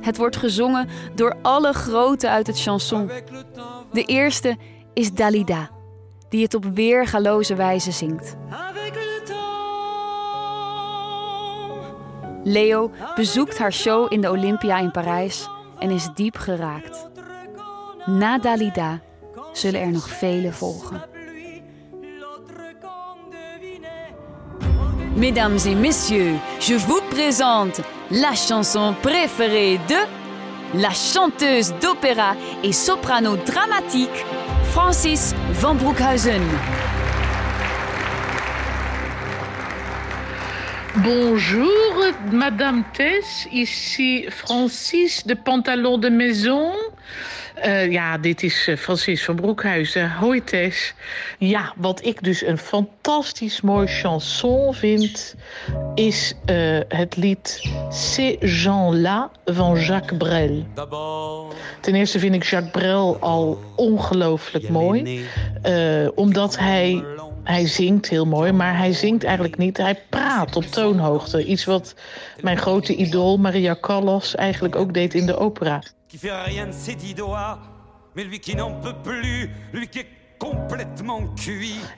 Het 0.00 0.16
wordt 0.16 0.36
gezongen 0.36 0.88
door 1.14 1.36
alle 1.42 1.72
groten 1.72 2.30
uit 2.30 2.46
het 2.46 2.60
chanson. 2.60 3.10
De 3.92 4.04
eerste 4.04 4.56
is 4.94 5.12
Dalida, 5.12 5.70
die 6.28 6.42
het 6.42 6.54
op 6.54 6.64
weergaloze 6.64 7.54
wijze 7.54 7.90
zingt. 7.90 8.36
Leo 12.44 12.90
bezoekt 13.14 13.58
haar 13.58 13.72
show 13.72 14.12
in 14.12 14.20
de 14.20 14.30
Olympia 14.30 14.78
in 14.78 14.90
Parijs 14.90 15.48
en 15.78 15.90
is 15.90 16.08
diep 16.14 16.36
geraakt. 16.36 17.08
Na 18.06 18.38
Dalida 18.38 19.00
zullen 19.52 19.80
er 19.80 19.90
nog 19.90 20.08
vele 20.08 20.52
volgen. 20.52 21.09
Mesdames 25.16 25.58
et 25.66 25.74
messieurs, 25.74 26.36
je 26.60 26.74
vous 26.74 27.00
présente 27.10 27.80
la 28.12 28.32
chanson 28.34 28.94
préférée 29.02 29.78
de 29.88 30.80
la 30.80 30.90
chanteuse 30.90 31.74
d'opéra 31.82 32.36
et 32.62 32.72
soprano 32.72 33.36
dramatique 33.36 34.24
Francis 34.70 35.34
van 35.54 35.74
Broekhuizen. 35.74 36.42
Bonjour, 40.98 41.70
Madame 42.30 42.84
Tess. 42.92 43.48
Ici 43.50 44.26
Francis 44.30 45.26
de 45.26 45.34
Pantalon 45.34 45.98
de 45.98 46.08
Maison. 46.08 46.72
Uh, 47.64 47.90
ja, 47.90 48.18
dit 48.18 48.42
is 48.42 48.68
uh, 48.68 48.76
Francis 48.76 49.24
van 49.24 49.36
Broekhuizen. 49.36 50.12
Hoi 50.12 50.44
Tess. 50.44 50.94
Ja, 51.38 51.72
wat 51.76 52.04
ik 52.04 52.22
dus 52.22 52.42
een 52.42 52.58
fantastisch 52.58 53.60
mooi 53.60 53.86
chanson 53.86 54.74
vind... 54.74 55.34
is 55.94 56.34
uh, 56.46 56.80
het 56.88 57.16
lied 57.16 57.68
Ces 57.90 58.36
gens-là 58.40 59.30
van 59.44 59.80
Jacques 59.80 60.18
Brel. 60.18 60.66
Ten 61.80 61.94
eerste 61.94 62.18
vind 62.18 62.34
ik 62.34 62.44
Jacques 62.44 62.72
Brel 62.72 63.16
al 63.20 63.58
ongelooflijk 63.76 64.68
mooi. 64.68 65.26
omdat 66.14 66.58
hij 66.58 67.04
hij 67.44 67.66
zingt 67.66 68.08
heel 68.08 68.26
mooi, 68.26 68.52
maar 68.52 68.76
hij 68.76 68.92
zingt 68.92 69.24
eigenlijk 69.24 69.56
niet. 69.56 69.76
Hij 69.76 70.02
praat 70.08 70.56
op 70.56 70.64
toonhoogte. 70.64 71.44
Iets 71.44 71.64
wat 71.64 71.94
mijn 72.40 72.58
grote 72.58 72.94
idool 72.94 73.36
Maria 73.36 73.76
Callas 73.80 74.34
eigenlijk 74.34 74.76
ook 74.76 74.94
deed 74.94 75.14
in 75.14 75.26
de 75.26 75.36
opera. 75.36 75.82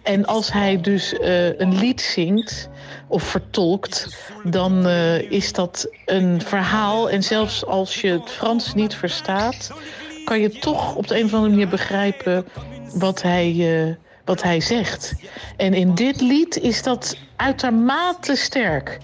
En 0.02 0.24
als 0.24 0.52
hij 0.52 0.80
dus 0.80 1.12
uh, 1.12 1.58
een 1.58 1.78
lied 1.78 2.00
zingt 2.00 2.68
of 3.08 3.22
vertolkt, 3.22 4.16
dan 4.44 4.86
uh, 4.86 5.30
is 5.30 5.52
dat 5.52 5.88
een 6.04 6.40
verhaal. 6.40 7.10
En 7.10 7.22
zelfs 7.22 7.66
als 7.66 8.00
je 8.00 8.08
het 8.08 8.30
Frans 8.30 8.74
niet 8.74 8.94
verstaat, 8.94 9.72
kan 10.24 10.40
je 10.40 10.58
toch 10.58 10.94
op 10.94 11.08
de 11.08 11.18
een 11.18 11.24
of 11.24 11.32
andere 11.34 11.50
manier 11.50 11.68
begrijpen 11.68 12.46
wat 12.94 13.22
hij. 13.22 13.52
Uh, 13.54 13.94
wat 14.24 14.42
hij 14.42 14.60
zegt. 14.60 15.14
En 15.56 15.74
in 15.74 15.94
dit 15.94 16.20
lied 16.20 16.58
is 16.58 16.82
dat 16.82 17.16
uitermate 17.36 18.36
sterk. 18.36 18.98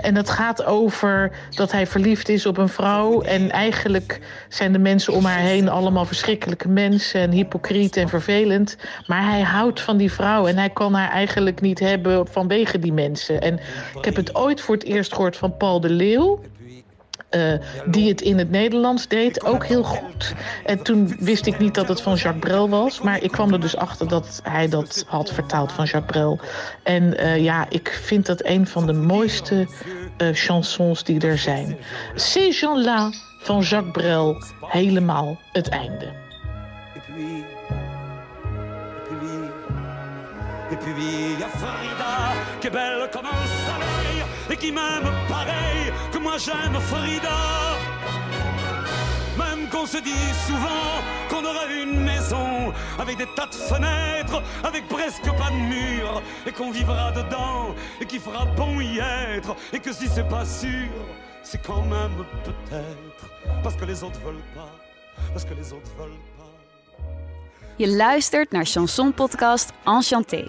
En 0.00 0.14
dat 0.14 0.30
gaat 0.30 0.64
over 0.64 1.30
dat 1.50 1.72
hij 1.72 1.86
verliefd 1.86 2.28
is 2.28 2.46
op 2.46 2.58
een 2.58 2.68
vrouw. 2.68 3.22
En 3.22 3.50
eigenlijk 3.50 4.20
zijn 4.48 4.72
de 4.72 4.78
mensen 4.78 5.12
om 5.12 5.24
haar 5.24 5.38
heen 5.38 5.68
allemaal 5.68 6.04
verschrikkelijke 6.04 6.68
mensen. 6.68 7.20
En 7.20 7.30
hypocriet 7.30 7.96
en 7.96 8.08
vervelend. 8.08 8.76
Maar 9.06 9.30
hij 9.30 9.42
houdt 9.42 9.80
van 9.80 9.96
die 9.96 10.12
vrouw. 10.12 10.46
En 10.46 10.56
hij 10.56 10.70
kan 10.70 10.94
haar 10.94 11.10
eigenlijk 11.10 11.60
niet 11.60 11.78
hebben 11.78 12.26
vanwege 12.26 12.78
die 12.78 12.92
mensen. 12.92 13.40
En 13.40 13.60
ik 13.98 14.04
heb 14.04 14.16
het 14.16 14.34
ooit 14.34 14.60
voor 14.60 14.74
het 14.74 14.84
eerst 14.84 15.14
gehoord 15.14 15.36
van 15.36 15.56
Paul 15.56 15.80
de 15.80 15.90
Leeuw. 15.90 16.40
Uh, 17.36 17.54
die 17.86 18.08
het 18.08 18.20
in 18.20 18.38
het 18.38 18.50
Nederlands 18.50 19.08
deed, 19.08 19.44
ook 19.44 19.64
heel 19.66 19.82
goed. 19.82 20.34
En 20.64 20.82
toen 20.82 21.16
wist 21.18 21.46
ik 21.46 21.58
niet 21.58 21.74
dat 21.74 21.88
het 21.88 22.00
van 22.00 22.14
Jacques 22.14 22.40
Brel 22.40 22.68
was... 22.68 23.00
maar 23.00 23.22
ik 23.22 23.30
kwam 23.30 23.52
er 23.52 23.60
dus 23.60 23.76
achter 23.76 24.08
dat 24.08 24.40
hij 24.42 24.68
dat 24.68 25.04
had 25.06 25.32
vertaald 25.32 25.72
van 25.72 25.84
Jacques 25.84 26.12
Brel. 26.12 26.40
En 26.82 27.02
uh, 27.02 27.42
ja, 27.42 27.66
ik 27.68 28.00
vind 28.02 28.26
dat 28.26 28.44
een 28.44 28.66
van 28.66 28.86
de 28.86 28.92
mooiste 28.92 29.66
uh, 30.18 30.28
chansons 30.32 31.04
die 31.04 31.20
er 31.20 31.38
zijn. 31.38 31.76
Ces 32.14 32.58
gens-là 32.58 33.10
van 33.38 33.60
Jacques 33.60 33.92
Brel, 33.92 34.42
helemaal 34.60 35.38
het 35.52 35.68
einde. 35.68 36.22
Et 40.70 40.76
puis 40.78 40.94
il 40.98 41.38
y 41.38 41.42
a 41.42 41.48
Farida, 41.48 42.32
qui 42.60 42.66
est 42.66 42.70
belle 42.70 43.08
comme 43.12 43.26
un 43.26 43.46
soleil, 43.66 43.93
et 44.50 44.56
qui 44.56 44.72
m'aime 44.72 45.10
pareil 45.28 45.92
que 46.12 46.18
moi 46.18 46.36
j'aime 46.38 46.78
Farida. 46.80 47.76
Même 49.38 49.68
qu'on 49.68 49.86
se 49.86 49.98
dit 49.98 50.32
souvent 50.46 51.02
qu'on 51.28 51.44
aurait 51.44 51.82
une 51.82 52.00
maison 52.00 52.72
avec 52.98 53.16
des 53.18 53.26
tas 53.34 53.46
de 53.46 53.54
fenêtres, 53.54 54.42
avec 54.62 54.88
presque 54.88 55.24
pas 55.24 55.50
de 55.50 55.56
murs, 55.56 56.22
et 56.46 56.52
qu'on 56.52 56.70
vivra 56.70 57.10
dedans, 57.12 57.74
et 58.00 58.06
qu'il 58.06 58.20
fera 58.20 58.44
bon 58.44 58.80
y 58.80 58.98
être, 58.98 59.56
et 59.72 59.80
que 59.80 59.92
si 59.92 60.06
c'est 60.08 60.28
pas 60.28 60.44
sûr, 60.44 60.88
c'est 61.42 61.62
quand 61.62 61.82
même 61.82 62.24
peut-être, 62.44 63.62
parce 63.62 63.74
que 63.74 63.84
les 63.84 64.02
autres 64.02 64.20
veulent 64.20 64.48
pas, 64.54 64.70
parce 65.32 65.44
que 65.44 65.54
les 65.54 65.72
autres 65.72 65.90
veulent 65.98 66.10
pas. 66.10 66.44
Je 67.78 67.86
luistert 67.86 68.52
naar 68.52 68.66
Chanson 68.66 69.12
Podcast 69.12 69.72
Enchanté. 69.84 70.48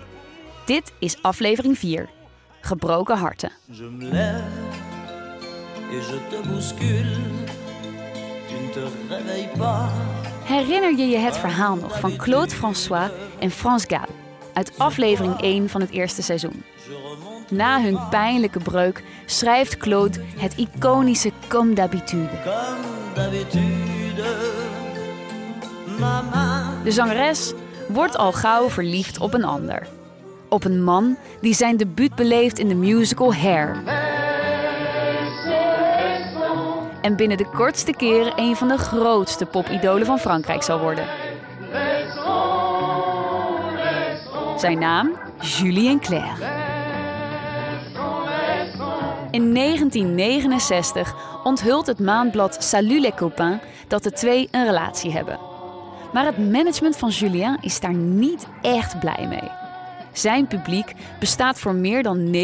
Dit 0.65 0.91
is 0.99 1.17
aflevering 1.23 1.75
4. 1.75 2.14
Gebroken 2.65 3.17
harten. 3.17 3.51
Je 3.65 3.84
me 3.84 4.10
lève 4.12 4.43
et 5.91 6.01
je 6.01 6.17
te 6.30 6.47
bouscule. 6.47 7.17
Tu 8.47 8.54
ne 8.54 8.69
te 8.73 8.88
réveilles 9.10 9.58
pas. 9.58 9.89
Herinner 10.43 10.97
je 10.97 11.06
je 11.08 11.17
het 11.17 11.38
verhaal 11.38 11.75
nog 11.75 11.99
van 11.99 12.15
Claude 12.15 12.51
François 12.51 13.10
en 13.39 13.51
France 13.51 13.86
Gall 13.89 14.08
uit 14.54 14.71
aflevering 14.78 15.41
1 15.41 15.69
van 15.69 15.82
het 15.82 15.89
eerste 15.89 16.21
seizoen? 16.21 16.63
Na 17.49 17.82
hun 17.82 17.99
pijnlijke 18.10 18.60
breuk 18.60 19.04
schrijft 19.25 19.78
Claude 19.78 20.19
het 20.38 20.56
iconische 20.56 21.32
Comme 21.47 21.73
d'habitude. 21.73 22.30
De 26.84 26.91
zangeres 26.91 27.54
wordt 27.88 28.17
al 28.17 28.32
gauw 28.32 28.69
verliefd 28.69 29.19
op 29.19 29.34
een 29.34 29.43
ander. 29.43 29.88
Op 30.56 30.63
een 30.63 30.84
man 30.84 31.18
die 31.41 31.54
zijn 31.54 31.78
debuut 31.78 32.15
beleeft 32.15 32.60
in 32.60 32.68
de 32.68 32.76
musical 32.76 33.34
Hair. 33.34 33.84
En 37.02 37.15
binnen 37.15 37.38
de 37.38 37.50
kortste 37.54 37.91
keren 37.91 38.34
een 38.36 38.56
van 38.56 38.68
de 38.68 38.78
grootste 38.78 39.46
popidolen 39.46 40.06
van 40.06 40.20
Frankrijk 40.20 40.63
zal 40.63 40.80
worden. 40.80 41.06
Zijn 44.58 44.80
naam? 44.80 45.12
Julien 45.39 46.00
Clerc. 46.00 46.38
In 49.32 49.54
1969 49.54 51.15
onthult 51.44 51.88
het 51.88 52.00
maandblad 52.00 52.63
Salut 52.63 53.02
les 53.02 53.15
copains 53.15 53.62
dat 53.88 54.04
de 54.04 54.12
twee 54.12 54.48
een 54.52 54.65
relatie 54.65 55.12
hebben. 55.12 55.39
Maar 56.13 56.26
het 56.26 56.52
management 56.52 56.98
van 56.98 57.10
Julien 57.10 57.58
is 57.62 57.80
daar 57.80 57.94
niet 57.94 58.48
echt 58.62 59.00
blij 59.00 59.28
mee. 59.30 59.64
Zijn 60.17 60.47
publiek 60.47 60.93
bestaat 61.19 61.60
voor 61.60 61.73
meer 61.73 62.04
dan 62.04 62.34
90% 62.34 62.36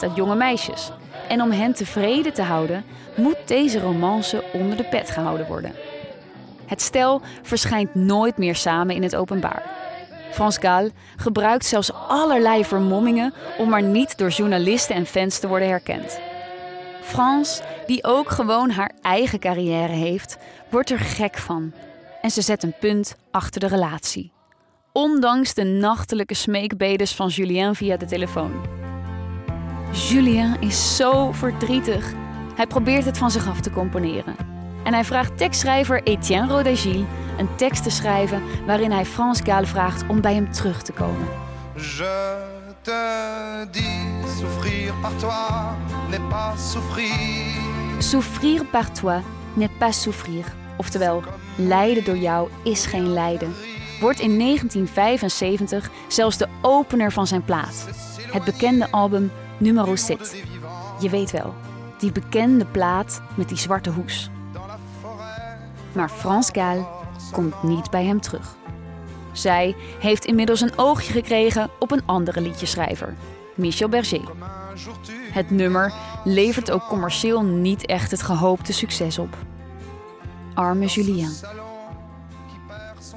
uit 0.00 0.14
jonge 0.16 0.34
meisjes. 0.34 0.90
En 1.28 1.42
om 1.42 1.50
hen 1.50 1.72
tevreden 1.74 2.32
te 2.32 2.42
houden, 2.42 2.84
moet 3.16 3.36
deze 3.44 3.80
romance 3.80 4.44
onder 4.52 4.76
de 4.76 4.84
pet 4.84 5.10
gehouden 5.10 5.46
worden. 5.46 5.74
Het 6.66 6.82
stel 6.82 7.20
verschijnt 7.42 7.94
nooit 7.94 8.36
meer 8.36 8.56
samen 8.56 8.94
in 8.94 9.02
het 9.02 9.16
openbaar. 9.16 9.62
Frans 10.30 10.58
Gall 10.58 10.90
gebruikt 11.16 11.66
zelfs 11.66 11.92
allerlei 11.92 12.64
vermommingen 12.64 13.34
om 13.58 13.68
maar 13.68 13.82
niet 13.82 14.18
door 14.18 14.30
journalisten 14.30 14.96
en 14.96 15.06
fans 15.06 15.38
te 15.38 15.48
worden 15.48 15.68
herkend. 15.68 16.20
Frans, 17.02 17.60
die 17.86 18.04
ook 18.04 18.30
gewoon 18.30 18.70
haar 18.70 18.92
eigen 19.02 19.38
carrière 19.38 19.92
heeft, 19.92 20.36
wordt 20.70 20.90
er 20.90 20.98
gek 20.98 21.38
van 21.38 21.72
en 22.22 22.30
ze 22.30 22.42
zet 22.42 22.62
een 22.62 22.74
punt 22.80 23.16
achter 23.30 23.60
de 23.60 23.66
relatie. 23.66 24.35
Ondanks 24.96 25.54
de 25.54 25.64
nachtelijke 25.64 26.34
smeekbedes 26.34 27.14
van 27.14 27.28
Julien 27.28 27.74
via 27.74 27.96
de 27.96 28.06
telefoon. 28.06 28.52
Julien 30.08 30.60
is 30.60 30.96
zo 30.96 31.32
verdrietig. 31.32 32.12
Hij 32.54 32.66
probeert 32.66 33.04
het 33.04 33.18
van 33.18 33.30
zich 33.30 33.48
af 33.48 33.60
te 33.60 33.70
componeren. 33.70 34.36
En 34.84 34.92
hij 34.92 35.04
vraagt 35.04 35.38
tekstschrijver 35.38 36.02
Etienne 36.02 36.52
Rodagil 36.52 37.06
een 37.38 37.56
tekst 37.56 37.82
te 37.82 37.90
schrijven 37.90 38.42
waarin 38.66 38.90
hij 38.90 39.04
Frans 39.04 39.40
Gall 39.40 39.66
vraagt 39.66 40.04
om 40.08 40.20
bij 40.20 40.34
hem 40.34 40.52
terug 40.52 40.82
te 40.82 40.92
komen. 40.92 41.28
Je 41.74 42.42
te 42.82 43.66
dis, 43.70 44.38
souffrir 44.38 44.94
par 45.00 45.16
toi 45.16 45.76
n'est 46.10 46.28
pas 46.28 46.72
souffrir. 46.72 47.14
Souffrir 47.98 48.64
par 48.64 48.92
toi 48.92 49.20
n'est 49.54 49.78
pas 49.78 50.02
souffrir. 50.02 50.44
oftewel 50.76 51.22
Lijden 51.56 52.04
door 52.04 52.16
jou 52.16 52.48
is 52.64 52.86
geen 52.86 53.12
lijden, 53.12 53.54
wordt 54.00 54.20
in 54.20 54.38
1975 54.38 55.90
zelfs 56.08 56.36
de 56.36 56.48
opener 56.62 57.12
van 57.12 57.26
zijn 57.26 57.44
plaat. 57.44 57.86
Het 58.30 58.44
bekende 58.44 58.90
album 58.90 59.30
Numero 59.58 59.96
6. 59.96 60.16
Je 61.00 61.10
weet 61.10 61.30
wel, 61.30 61.54
die 61.98 62.12
bekende 62.12 62.66
plaat 62.66 63.20
met 63.34 63.48
die 63.48 63.58
zwarte 63.58 63.90
hoes. 63.90 64.30
Maar 65.92 66.10
Frans 66.10 66.48
Gaal 66.52 67.04
komt 67.32 67.62
niet 67.62 67.90
bij 67.90 68.04
hem 68.04 68.20
terug. 68.20 68.56
Zij 69.32 69.76
heeft 70.00 70.24
inmiddels 70.24 70.60
een 70.60 70.78
oogje 70.78 71.12
gekregen 71.12 71.70
op 71.78 71.90
een 71.90 72.06
andere 72.06 72.40
liedjeschrijver, 72.40 73.14
Michel 73.54 73.88
Berger. 73.88 74.28
Het 75.32 75.50
nummer 75.50 75.92
levert 76.24 76.70
ook 76.70 76.86
commercieel 76.88 77.42
niet 77.42 77.86
echt 77.86 78.10
het 78.10 78.22
gehoopte 78.22 78.72
succes 78.72 79.18
op. 79.18 79.36
Arme 80.54 80.86
Julien. 80.86 81.32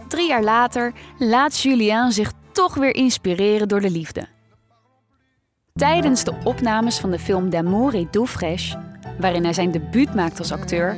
Drie 0.09 0.27
jaar 0.27 0.43
later 0.43 0.93
laat 1.17 1.59
Julien 1.59 2.11
zich 2.11 2.31
toch 2.51 2.75
weer 2.75 2.95
inspireren 2.95 3.67
door 3.67 3.81
de 3.81 3.89
liefde. 3.89 4.27
Tijdens 5.73 6.23
de 6.23 6.33
opnames 6.43 6.99
van 6.99 7.11
de 7.11 7.19
film 7.19 7.49
D'amour 7.49 7.93
et 7.93 8.29
fraîche, 8.29 8.77
waarin 9.19 9.43
hij 9.43 9.53
zijn 9.53 9.71
debuut 9.71 10.15
maakt 10.15 10.39
als 10.39 10.51
acteur, 10.51 10.97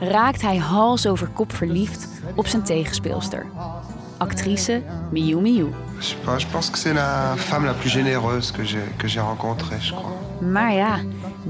raakt 0.00 0.42
hij 0.42 0.56
hals 0.56 1.06
over 1.06 1.28
kop 1.28 1.52
verliefd 1.52 2.08
op 2.34 2.46
zijn 2.46 2.62
tegenspeelster, 2.62 3.46
actrice 4.18 4.82
Miu 5.10 5.40
Miu. 5.40 5.72
Je 5.98 6.46
pense 6.50 6.70
que 6.70 6.78
c'est 6.78 6.94
la 6.94 7.36
femme 7.36 7.66
la 7.66 7.72
plus 7.72 7.92
généreuse 7.92 8.52
que 8.52 8.64
j'ai 8.64 8.94
que 8.96 9.08
j'ai 9.08 9.22
rencontrée, 9.22 9.80
je 9.80 9.94
crois. 9.94 10.50
Maar 10.52 10.72
ja, 10.72 10.98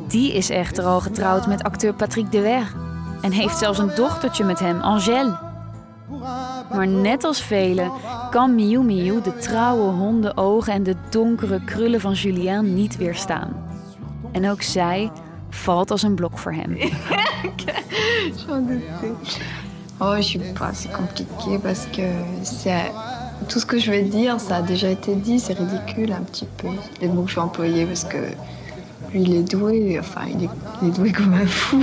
die 0.09 0.33
is 0.33 0.51
echter 0.51 0.85
al 0.85 1.01
getrouwd 1.01 1.47
met 1.47 1.63
acteur 1.63 1.95
Patrick 1.95 2.33
Dewer 2.33 2.73
en 3.21 3.33
heeft 3.33 3.59
zelfs 3.59 3.79
een 3.79 3.95
dochtertje 3.95 4.45
met 4.45 4.59
hem, 4.59 4.81
Angèle. 4.81 5.39
Maar 6.71 6.89
net 6.89 7.25
als 7.25 7.43
velen 7.43 7.93
kan 8.31 8.55
Miu 8.55 8.83
Miu 8.83 9.23
de 9.23 9.37
trouwe 9.37 9.91
hondenogen 9.91 10.73
en 10.73 10.83
de 10.83 10.95
donkere 11.11 11.65
krullen 11.65 12.01
van 12.01 12.13
Julien 12.13 12.75
niet 12.75 12.97
weerstaan. 12.97 13.69
En 14.33 14.51
ook 14.51 14.63
zij 14.63 15.11
valt 15.51 15.91
als 15.91 16.03
een 16.03 16.15
blok 16.15 16.39
voor 16.39 16.53
hem. 16.53 16.77
Oh, 19.99 20.19
je 20.19 20.39
pas, 20.39 20.75
c'est 20.75 20.93
compliqué 20.93 21.59
parce 21.59 21.87
que 21.87 22.03
c'est 22.43 22.93
tout 23.49 23.59
ce 23.59 23.65
que 23.65 23.79
je 23.79 23.91
vais 23.91 24.03
dire, 24.11 24.39
ça 24.39 24.57
a 24.57 24.63
déjà 24.63 24.91
été 24.91 25.15
dit, 25.15 25.41
c'est 25.41 25.55
ridicule 25.55 26.13
un 26.13 26.23
petit 26.23 26.47
peu 26.57 26.69
les 27.01 27.09
mots 27.09 27.23
que 27.23 27.31
je 27.31 27.37
vais 27.37 27.41
employer 27.41 27.87
parce 27.87 28.05
que 28.05 28.19
lui 29.13 29.23
il 29.23 29.35
est 29.35 29.51
doué, 29.51 29.99
enfin 29.99 30.27
il 30.29 30.45
est, 30.45 30.51
il 30.83 30.89
est 30.89 30.91
doué 30.91 31.13
comme 31.13 31.33
un 31.33 31.47
fou. 31.47 31.83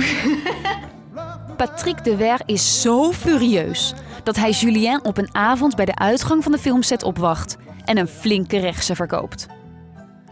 Patrick 1.58 2.04
de 2.04 2.12
Ver 2.12 2.38
is 2.46 2.82
zo 2.82 3.12
furieus 3.12 3.94
dat 4.24 4.36
hij 4.36 4.50
Julien 4.50 5.04
op 5.04 5.18
een 5.18 5.34
avond 5.34 5.76
bij 5.76 5.84
de 5.84 5.94
uitgang 5.94 6.42
van 6.42 6.52
de 6.52 6.58
filmset 6.58 7.02
opwacht 7.02 7.56
en 7.84 7.98
een 7.98 8.08
flinke 8.08 8.58
rechtse 8.58 8.94
verkoopt. 8.94 9.46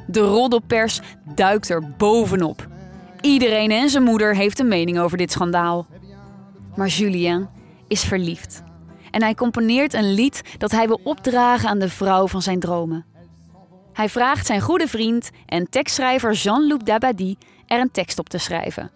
De 0.07 0.21
roddelpers 0.21 1.01
duikt 1.35 1.69
er 1.69 1.95
bovenop. 1.97 2.69
Iedereen 3.21 3.71
en 3.71 3.91
zijn 3.91 4.03
moeder 4.03 4.37
heeft 4.37 4.59
een 4.59 4.69
mening 4.69 4.99
over 4.99 5.19
dit 5.19 5.33
schandaal. 5.33 5.87
Maar 6.77 6.89
Julien 6.89 7.49
is 7.89 8.05
verliefd. 8.05 8.63
En 9.11 9.23
hij 9.23 9.35
componeert 9.35 9.95
een 9.95 10.13
lied 10.15 10.43
dat 10.59 10.71
hij 10.71 10.87
wil 10.87 11.01
opdragen 11.05 11.69
aan 11.69 11.79
de 11.79 11.89
vrouw 11.89 12.27
van 12.27 12.43
zijn 12.43 12.61
dromen. 12.61 13.05
Hij 13.93 14.09
vraagt 14.09 14.47
zijn 14.47 14.61
goede 14.61 14.89
vriend 14.89 15.31
en 15.47 15.71
tekstschrijver 15.71 16.33
Jean-Luc 16.33 16.79
Dabadi 16.85 17.37
er 17.67 17.81
een 17.81 17.91
tekst 17.91 18.19
op 18.19 18.29
te 18.29 18.39
schrijven. 18.39 18.91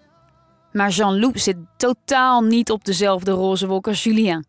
Maar 0.72 0.90
Jean-Luc 0.90 1.42
zit 1.42 1.56
totaal 1.76 2.42
niet 2.42 2.70
op 2.70 2.84
dezelfde 2.84 3.30
roze 3.30 3.66
wolk 3.66 3.86
als 3.86 4.04
Julien. 4.04 4.46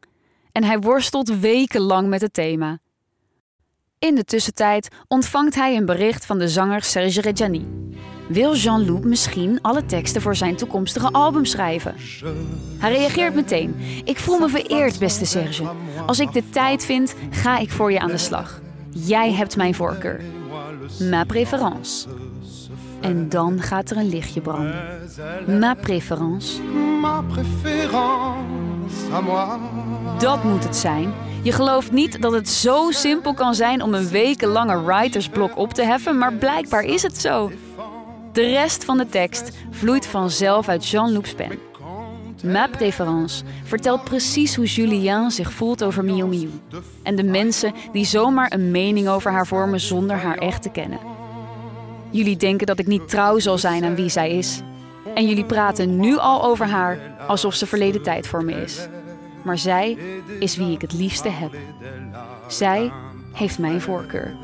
En 0.58 0.64
hij 0.64 0.80
worstelt 0.80 1.40
wekenlang 1.40 2.08
met 2.08 2.22
het 2.22 2.34
thema. 2.34 2.78
In 4.00 4.16
de 4.16 4.24
tussentijd 4.24 4.88
ontvangt 5.08 5.56
hij 5.56 5.76
een 5.76 5.86
bericht 5.86 6.26
van 6.26 6.40
de 6.40 6.50
zanger 6.50 6.84
Serge 6.84 7.22
Reggiani. 7.22 7.68
Wil 8.28 8.56
Jean-Luc 8.56 9.00
misschien 9.04 9.62
alle 9.62 9.86
teksten 9.86 10.22
voor 10.22 10.36
zijn 10.36 10.56
toekomstige 10.56 11.12
album 11.12 11.46
schrijven? 11.46 11.96
Hij 12.78 12.92
reageert 12.92 13.36
meteen. 13.36 13.76
Ik 14.04 14.18
voel 14.18 14.40
me 14.40 14.50
vereerd, 14.50 15.00
beste 15.00 15.26
Serge. 15.26 15.64
Als 16.06 16.20
ik 16.20 16.34
de 16.34 16.50
tijd 16.50 16.86
vind, 16.86 17.16
ga 17.30 17.58
ik 17.58 17.72
voor 17.72 17.92
je 17.92 18.00
aan 18.00 18.12
de 18.12 18.18
slag. 18.18 18.62
Jij 18.90 19.34
hebt 19.34 19.58
mijn 19.58 19.76
voorkeur. 19.76 20.22
Ma 21.10 21.24
préférence. 21.24 22.08
En 23.02 23.30
dan 23.30 23.62
gaat 23.62 23.90
er 23.90 23.98
een 23.98 24.10
lichtje 24.10 24.42
branden. 24.42 25.00
Ma 25.60 25.74
préférence. 25.74 26.62
Ma 27.02 27.22
préférence 27.22 29.12
à 29.14 29.22
moi. 29.22 29.60
Dat 30.20 30.44
moet 30.44 30.64
het 30.64 30.76
zijn. 30.76 31.14
Je 31.44 31.52
gelooft 31.52 31.92
niet 31.92 32.22
dat 32.22 32.32
het 32.32 32.50
zo 32.50 32.92
simpel 32.92 33.34
kan 33.34 33.56
zijn 33.56 33.82
om 33.82 33.94
een 33.94 34.10
wekenlange 34.10 34.84
writersblok 34.84 35.58
op 35.58 35.74
te 35.74 35.84
heffen, 35.84 36.18
maar 36.18 36.34
blijkbaar 36.34 36.84
is 36.84 37.04
het 37.04 37.18
zo. 37.18 37.52
De 38.32 38.42
rest 38.42 38.86
van 38.86 38.98
de 38.98 39.10
tekst 39.10 39.52
vloeit 39.72 40.06
vanzelf 40.06 40.68
uit 40.68 40.88
Jean-Luc's 40.88 41.34
pen. 41.34 41.60
Ma 42.44 42.68
préférence 42.68 43.44
vertelt 43.64 44.04
precies 44.04 44.56
hoe 44.56 44.66
Julien 44.66 45.32
zich 45.32 45.52
voelt 45.52 45.84
over 45.84 46.04
Miu 46.04 46.26
Miu. 46.26 46.50
En 47.04 47.16
de 47.16 47.24
mensen 47.24 47.74
die 47.92 48.06
zomaar 48.06 48.54
een 48.54 48.72
mening 48.72 49.08
over 49.08 49.32
haar 49.32 49.48
vormen 49.48 49.80
zonder 49.80 50.16
haar 50.16 50.38
echt 50.38 50.62
te 50.62 50.70
kennen. 50.70 51.00
Jullie 52.10 52.38
denken 52.38 52.68
dat 52.68 52.80
ik 52.80 52.88
niet 52.88 53.10
trouw 53.10 53.40
zal 53.40 53.58
zijn 53.58 53.86
aan 53.86 53.96
wie 53.96 54.10
zij 54.10 54.32
is. 54.32 54.62
En 55.16 55.28
jullie 55.28 55.46
praten 55.46 56.00
nu 56.00 56.18
al 56.18 56.44
over 56.44 56.68
haar 56.68 57.00
alsof 57.28 57.54
ze 57.54 57.66
verleden 57.66 58.02
tijd 58.02 58.28
voor 58.28 58.44
me 58.44 58.62
is. 58.62 58.88
Maar 59.48 59.58
zij 59.58 59.98
is 60.40 60.56
wie 60.56 60.72
ik 60.72 60.82
het 60.82 60.94
liefste 60.94 61.30
heb. 61.30 61.56
Zij 62.48 62.92
heeft 63.34 63.60
mijn 63.60 63.82
voorkeur. 63.82 64.36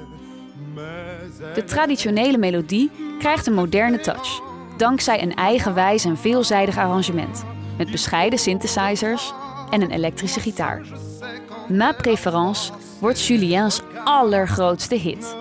De 1.53 1.63
traditionele 1.63 2.37
melodie 2.37 2.91
krijgt 3.19 3.47
een 3.47 3.53
moderne 3.53 3.99
touch, 3.99 4.41
dankzij 4.77 5.21
een 5.21 5.35
eigenwijs 5.35 6.05
en 6.05 6.17
veelzijdig 6.17 6.77
arrangement, 6.77 7.43
met 7.77 7.91
bescheiden 7.91 8.39
synthesizers 8.39 9.33
en 9.69 9.81
een 9.81 9.91
elektrische 9.91 10.39
gitaar. 10.39 10.81
Ma 11.67 11.91
préférence 11.91 12.71
wordt 12.99 13.25
Julien's 13.25 13.81
allergrootste 14.03 14.95
hit. 14.95 15.35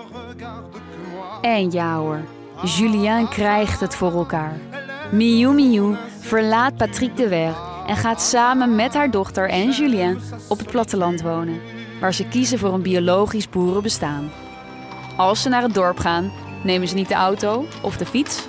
En 1.41 1.71
ja 1.71 1.97
hoor, 1.97 2.21
Julien 2.63 3.29
krijgt 3.29 3.79
het 3.79 3.95
voor 3.95 4.11
elkaar. 4.11 4.57
Miu 5.11 5.53
Miu 5.53 5.95
verlaat 6.19 6.77
Patrick 6.77 7.17
de 7.17 7.27
Ver 7.27 7.71
en 7.87 7.97
gaat 7.97 8.21
samen 8.21 8.75
met 8.75 8.93
haar 8.93 9.11
dochter 9.11 9.49
en 9.49 9.71
Julien 9.71 10.19
op 10.47 10.57
het 10.57 10.71
platteland 10.71 11.21
wonen, 11.21 11.61
waar 11.99 12.13
ze 12.13 12.27
kiezen 12.27 12.59
voor 12.59 12.73
een 12.73 12.81
biologisch 12.81 13.49
boerenbestaan. 13.49 14.31
Als 15.17 15.41
ze 15.41 15.49
naar 15.49 15.61
het 15.61 15.73
dorp 15.73 15.97
gaan, 15.97 16.31
nemen 16.63 16.87
ze 16.87 16.95
niet 16.95 17.07
de 17.07 17.13
auto 17.13 17.65
of 17.81 17.97
de 17.97 18.05
fiets, 18.05 18.47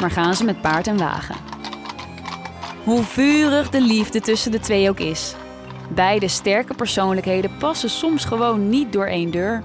maar 0.00 0.10
gaan 0.10 0.34
ze 0.34 0.44
met 0.44 0.60
paard 0.60 0.86
en 0.86 0.98
wagen. 0.98 1.36
Hoe 2.84 3.02
vurig 3.02 3.70
de 3.70 3.80
liefde 3.80 4.20
tussen 4.20 4.50
de 4.50 4.60
twee 4.60 4.88
ook 4.88 5.00
is, 5.00 5.34
beide 5.94 6.28
sterke 6.28 6.74
persoonlijkheden 6.74 7.56
passen 7.58 7.90
soms 7.90 8.24
gewoon 8.24 8.68
niet 8.68 8.92
door 8.92 9.06
één 9.06 9.30
deur. 9.30 9.62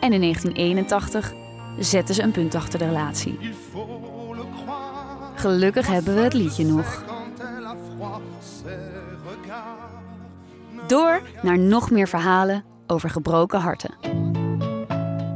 En 0.00 0.12
in 0.12 0.20
1981 0.20 1.32
zetten 1.78 2.14
ze 2.14 2.22
een 2.22 2.30
punt 2.30 2.54
achter 2.54 2.78
de 2.78 2.84
relatie. 2.84 3.38
Gelukkig 5.34 5.86
hebben 5.86 6.14
we 6.14 6.20
het 6.20 6.34
liedje 6.34 6.64
nog. 6.64 7.02
Door 10.88 11.22
naar 11.42 11.58
nog 11.58 11.90
meer 11.90 12.08
verhalen 12.08 12.64
over 12.86 13.10
gebroken 13.10 13.60
harten. 13.60 13.94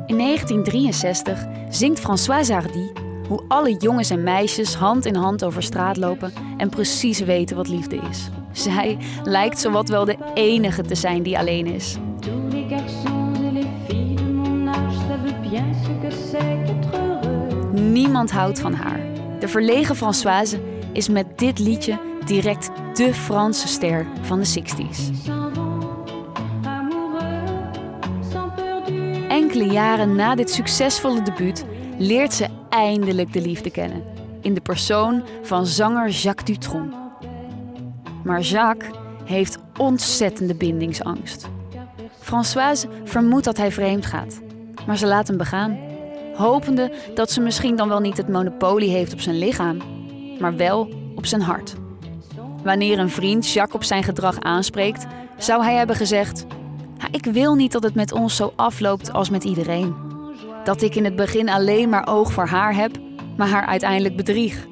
In 0.06 0.18
1963 0.18 1.44
zingt 1.68 2.00
Françoise 2.00 2.52
Hardy 2.52 2.90
hoe 3.28 3.42
alle 3.48 3.76
jongens 3.76 4.10
en 4.10 4.22
meisjes 4.22 4.74
hand 4.74 5.06
in 5.06 5.14
hand 5.14 5.44
over 5.44 5.62
straat 5.62 5.96
lopen 5.96 6.32
en 6.56 6.68
precies 6.68 7.20
weten 7.20 7.56
wat 7.56 7.68
liefde 7.68 7.96
is. 8.10 8.28
Zij 8.52 8.98
lijkt 9.22 9.58
zowat 9.58 9.88
wel 9.88 10.04
de 10.04 10.16
enige 10.34 10.82
te 10.82 10.94
zijn 10.94 11.22
die 11.22 11.38
alleen 11.38 11.66
is. 11.66 11.96
Niemand 17.72 18.30
houdt 18.30 18.60
van 18.60 18.74
haar. 18.74 19.00
De 19.38 19.48
verlegen 19.48 19.96
Françoise 19.96 20.60
is 20.92 21.08
met 21.08 21.38
dit 21.38 21.58
liedje 21.58 21.98
direct 22.24 22.70
de 22.94 23.14
Franse 23.14 23.68
ster 23.68 24.06
van 24.22 24.40
de 24.40 24.60
60s. 24.60 25.32
Enkele 29.52 29.72
jaren 29.72 30.16
na 30.16 30.34
dit 30.34 30.50
succesvolle 30.50 31.22
debuut 31.22 31.64
leert 31.98 32.32
ze 32.32 32.46
eindelijk 32.68 33.32
de 33.32 33.40
liefde 33.40 33.70
kennen. 33.70 34.04
In 34.40 34.54
de 34.54 34.60
persoon 34.60 35.22
van 35.42 35.66
zanger 35.66 36.08
Jacques 36.08 36.44
Dutronc. 36.44 36.92
Maar 38.24 38.40
Jacques 38.40 38.90
heeft 39.24 39.58
ontzettende 39.78 40.54
bindingsangst. 40.54 41.48
Françoise 42.18 42.88
vermoedt 43.04 43.44
dat 43.44 43.56
hij 43.56 43.72
vreemd 43.72 44.06
gaat, 44.06 44.40
maar 44.86 44.98
ze 44.98 45.06
laat 45.06 45.28
hem 45.28 45.36
begaan. 45.36 45.78
Hopende 46.34 46.92
dat 47.14 47.30
ze 47.30 47.40
misschien 47.40 47.76
dan 47.76 47.88
wel 47.88 48.00
niet 48.00 48.16
het 48.16 48.28
monopolie 48.28 48.90
heeft 48.90 49.12
op 49.12 49.20
zijn 49.20 49.38
lichaam, 49.38 49.76
maar 50.38 50.56
wel 50.56 50.88
op 51.14 51.26
zijn 51.26 51.42
hart. 51.42 51.74
Wanneer 52.64 52.98
een 52.98 53.10
vriend 53.10 53.52
Jacques 53.52 53.74
op 53.74 53.84
zijn 53.84 54.02
gedrag 54.02 54.40
aanspreekt, 54.40 55.06
zou 55.38 55.62
hij 55.62 55.74
hebben 55.74 55.96
gezegd: 55.96 56.46
Ik 57.12 57.24
wil 57.24 57.54
niet 57.54 57.72
dat 57.72 57.82
het 57.82 57.94
met 57.94 58.12
ons 58.12 58.36
zo 58.36 58.52
afloopt 58.56 59.12
als 59.12 59.30
met 59.30 59.44
iedereen. 59.44 59.94
Dat 60.64 60.82
ik 60.82 60.94
in 60.94 61.04
het 61.04 61.16
begin 61.16 61.48
alleen 61.48 61.88
maar 61.88 62.06
oog 62.08 62.32
voor 62.32 62.46
haar 62.46 62.74
heb, 62.74 62.90
maar 63.36 63.48
haar 63.48 63.66
uiteindelijk 63.66 64.16
bedrieg. 64.16 64.66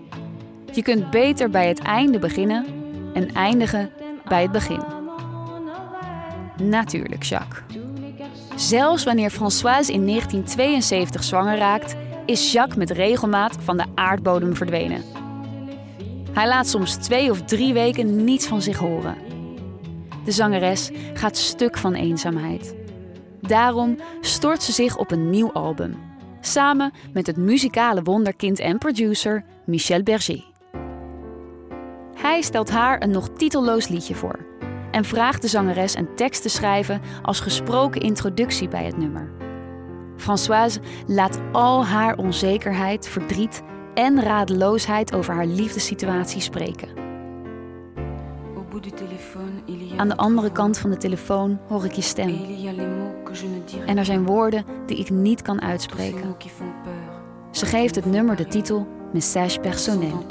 Je 0.72 0.82
kunt 0.82 1.10
beter 1.10 1.50
bij 1.50 1.68
het 1.68 1.78
einde 1.78 2.18
beginnen 2.18 2.66
en 3.14 3.32
eindigen 3.34 3.90
bij 4.28 4.42
het 4.42 4.52
begin. 4.52 4.82
Natuurlijk, 6.62 7.22
Jacques. 7.22 7.62
Zelfs 8.56 9.04
wanneer 9.04 9.30
Françoise 9.30 9.92
in 9.92 10.06
1972 10.06 11.24
zwanger 11.24 11.58
raakt, 11.58 11.96
is 12.26 12.52
Jacques 12.52 12.76
met 12.76 12.90
regelmaat 12.90 13.56
van 13.62 13.76
de 13.76 13.84
aardbodem 13.94 14.56
verdwenen. 14.56 15.02
Hij 16.32 16.48
laat 16.48 16.68
soms 16.68 16.94
twee 16.94 17.30
of 17.30 17.42
drie 17.42 17.72
weken 17.72 18.24
niets 18.24 18.46
van 18.46 18.62
zich 18.62 18.78
horen. 18.78 19.29
De 20.24 20.32
zangeres 20.32 20.90
gaat 21.14 21.36
stuk 21.36 21.78
van 21.78 21.94
eenzaamheid. 21.94 22.74
Daarom 23.40 23.96
stort 24.20 24.62
ze 24.62 24.72
zich 24.72 24.96
op 24.96 25.10
een 25.10 25.30
nieuw 25.30 25.52
album, 25.52 25.96
samen 26.40 26.92
met 27.12 27.26
het 27.26 27.36
muzikale 27.36 28.02
wonderkind 28.02 28.58
en 28.58 28.78
producer 28.78 29.44
Michel 29.66 30.02
Berger. 30.02 30.44
Hij 32.14 32.42
stelt 32.42 32.70
haar 32.70 33.02
een 33.02 33.10
nog 33.10 33.28
titelloos 33.28 33.88
liedje 33.88 34.14
voor 34.14 34.38
en 34.90 35.04
vraagt 35.04 35.42
de 35.42 35.48
zangeres 35.48 35.94
een 35.94 36.14
tekst 36.16 36.42
te 36.42 36.48
schrijven 36.48 37.00
als 37.22 37.40
gesproken 37.40 38.00
introductie 38.00 38.68
bij 38.68 38.84
het 38.84 38.96
nummer. 38.96 39.30
Françoise 40.16 40.80
laat 41.06 41.40
al 41.52 41.86
haar 41.86 42.16
onzekerheid, 42.16 43.08
verdriet 43.08 43.62
en 43.94 44.22
radeloosheid 44.22 45.14
over 45.14 45.34
haar 45.34 45.46
liefdessituatie 45.46 46.40
spreken. 46.40 46.88
Aan 50.00 50.08
de 50.08 50.16
andere 50.16 50.52
kant 50.52 50.78
van 50.78 50.90
de 50.90 50.96
telefoon 50.96 51.58
hoor 51.68 51.84
ik 51.84 51.92
je 51.92 52.02
stem. 52.02 52.40
En 53.86 53.98
er 53.98 54.04
zijn 54.04 54.26
woorden 54.26 54.64
die 54.86 54.96
ik 54.96 55.10
niet 55.10 55.42
kan 55.42 55.62
uitspreken. 55.62 56.36
Ze 57.50 57.66
geeft 57.66 57.94
het 57.94 58.04
nummer 58.04 58.36
de 58.36 58.46
titel 58.46 58.88
Message 59.12 59.60
personnel. 59.60 60.26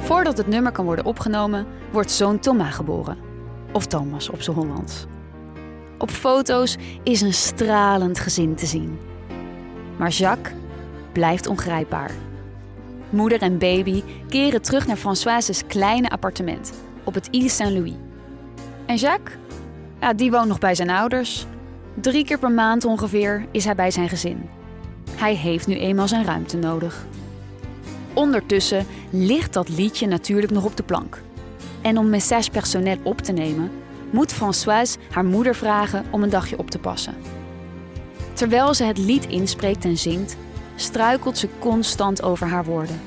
Voordat 0.00 0.36
het 0.36 0.46
nummer 0.46 0.72
kan 0.72 0.84
worden 0.84 1.04
opgenomen, 1.04 1.66
wordt 1.92 2.10
zoon 2.10 2.38
Thomas 2.38 2.74
geboren. 2.74 3.16
Of 3.72 3.86
Thomas 3.86 4.30
op 4.30 4.42
zijn 4.42 4.56
Hollands. 4.56 5.06
Op 5.98 6.10
foto's 6.10 6.76
is 7.02 7.20
een 7.20 7.34
stralend 7.34 8.18
gezin 8.18 8.54
te 8.54 8.66
zien. 8.66 8.98
Maar 9.98 10.10
Jacques 10.10 10.64
blijft 11.16 11.46
ongrijpbaar. 11.46 12.10
Moeder 13.10 13.42
en 13.42 13.58
baby 13.58 14.02
keren 14.28 14.62
terug 14.62 14.86
naar 14.86 14.96
Françoise's 14.96 15.62
kleine 15.66 16.08
appartement 16.08 16.72
op 17.04 17.14
het 17.14 17.28
Ile 17.30 17.48
Saint-Louis. 17.48 17.92
En 18.86 18.96
Jacques? 18.96 19.36
Ja, 20.00 20.12
die 20.12 20.30
woont 20.30 20.48
nog 20.48 20.58
bij 20.58 20.74
zijn 20.74 20.90
ouders. 20.90 21.46
Drie 21.94 22.24
keer 22.24 22.38
per 22.38 22.50
maand 22.50 22.84
ongeveer 22.84 23.46
is 23.50 23.64
hij 23.64 23.74
bij 23.74 23.90
zijn 23.90 24.08
gezin. 24.08 24.48
Hij 25.10 25.34
heeft 25.34 25.66
nu 25.66 25.74
eenmaal 25.74 26.08
zijn 26.08 26.24
ruimte 26.24 26.56
nodig. 26.56 27.06
Ondertussen 28.12 28.86
ligt 29.10 29.52
dat 29.52 29.68
liedje 29.68 30.06
natuurlijk 30.06 30.52
nog 30.52 30.64
op 30.64 30.76
de 30.76 30.82
plank. 30.82 31.22
En 31.82 31.98
om 31.98 32.08
message 32.08 32.50
personnel 32.50 32.96
op 33.02 33.20
te 33.20 33.32
nemen, 33.32 33.70
moet 34.10 34.32
Françoise 34.32 34.98
haar 35.10 35.24
moeder 35.24 35.54
vragen 35.54 36.04
om 36.10 36.22
een 36.22 36.30
dagje 36.30 36.58
op 36.58 36.70
te 36.70 36.78
passen. 36.78 37.14
Terwijl 38.32 38.74
ze 38.74 38.84
het 38.84 38.98
lied 38.98 39.26
inspreekt 39.26 39.84
en 39.84 39.96
zingt, 39.96 40.36
struikelt 40.76 41.38
ze 41.38 41.48
constant 41.58 42.22
over 42.22 42.46
haar 42.46 42.64
woorden. 42.64 43.00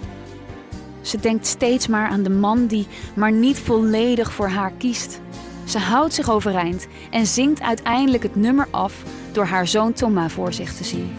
Ze 1.01 1.17
denkt 1.17 1.47
steeds 1.47 1.87
maar 1.87 2.09
aan 2.09 2.23
de 2.23 2.29
man 2.29 2.67
die 2.67 2.87
maar 3.15 3.31
niet 3.31 3.59
volledig 3.59 4.31
voor 4.31 4.47
haar 4.47 4.71
kiest. 4.77 5.21
Ze 5.63 5.79
houdt 5.79 6.13
zich 6.13 6.29
overeind 6.29 6.87
en 7.09 7.25
zingt 7.25 7.61
uiteindelijk 7.61 8.23
het 8.23 8.35
nummer 8.35 8.67
af 8.71 9.03
door 9.31 9.45
haar 9.45 9.67
zoon 9.67 9.93
Thomas 9.93 10.33
voor 10.33 10.53
zich 10.53 10.73
te 10.73 10.83
zien. 10.83 11.15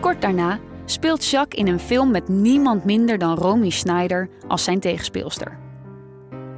Kort 0.00 0.20
daarna 0.20 0.58
speelt 0.92 1.26
Jacques 1.26 1.60
in 1.60 1.72
een 1.72 1.80
film 1.80 2.10
met 2.10 2.28
niemand 2.28 2.84
minder 2.84 3.18
dan 3.18 3.36
Romy 3.36 3.70
Schneider 3.70 4.28
als 4.48 4.64
zijn 4.64 4.80
tegenspeelster. 4.80 5.58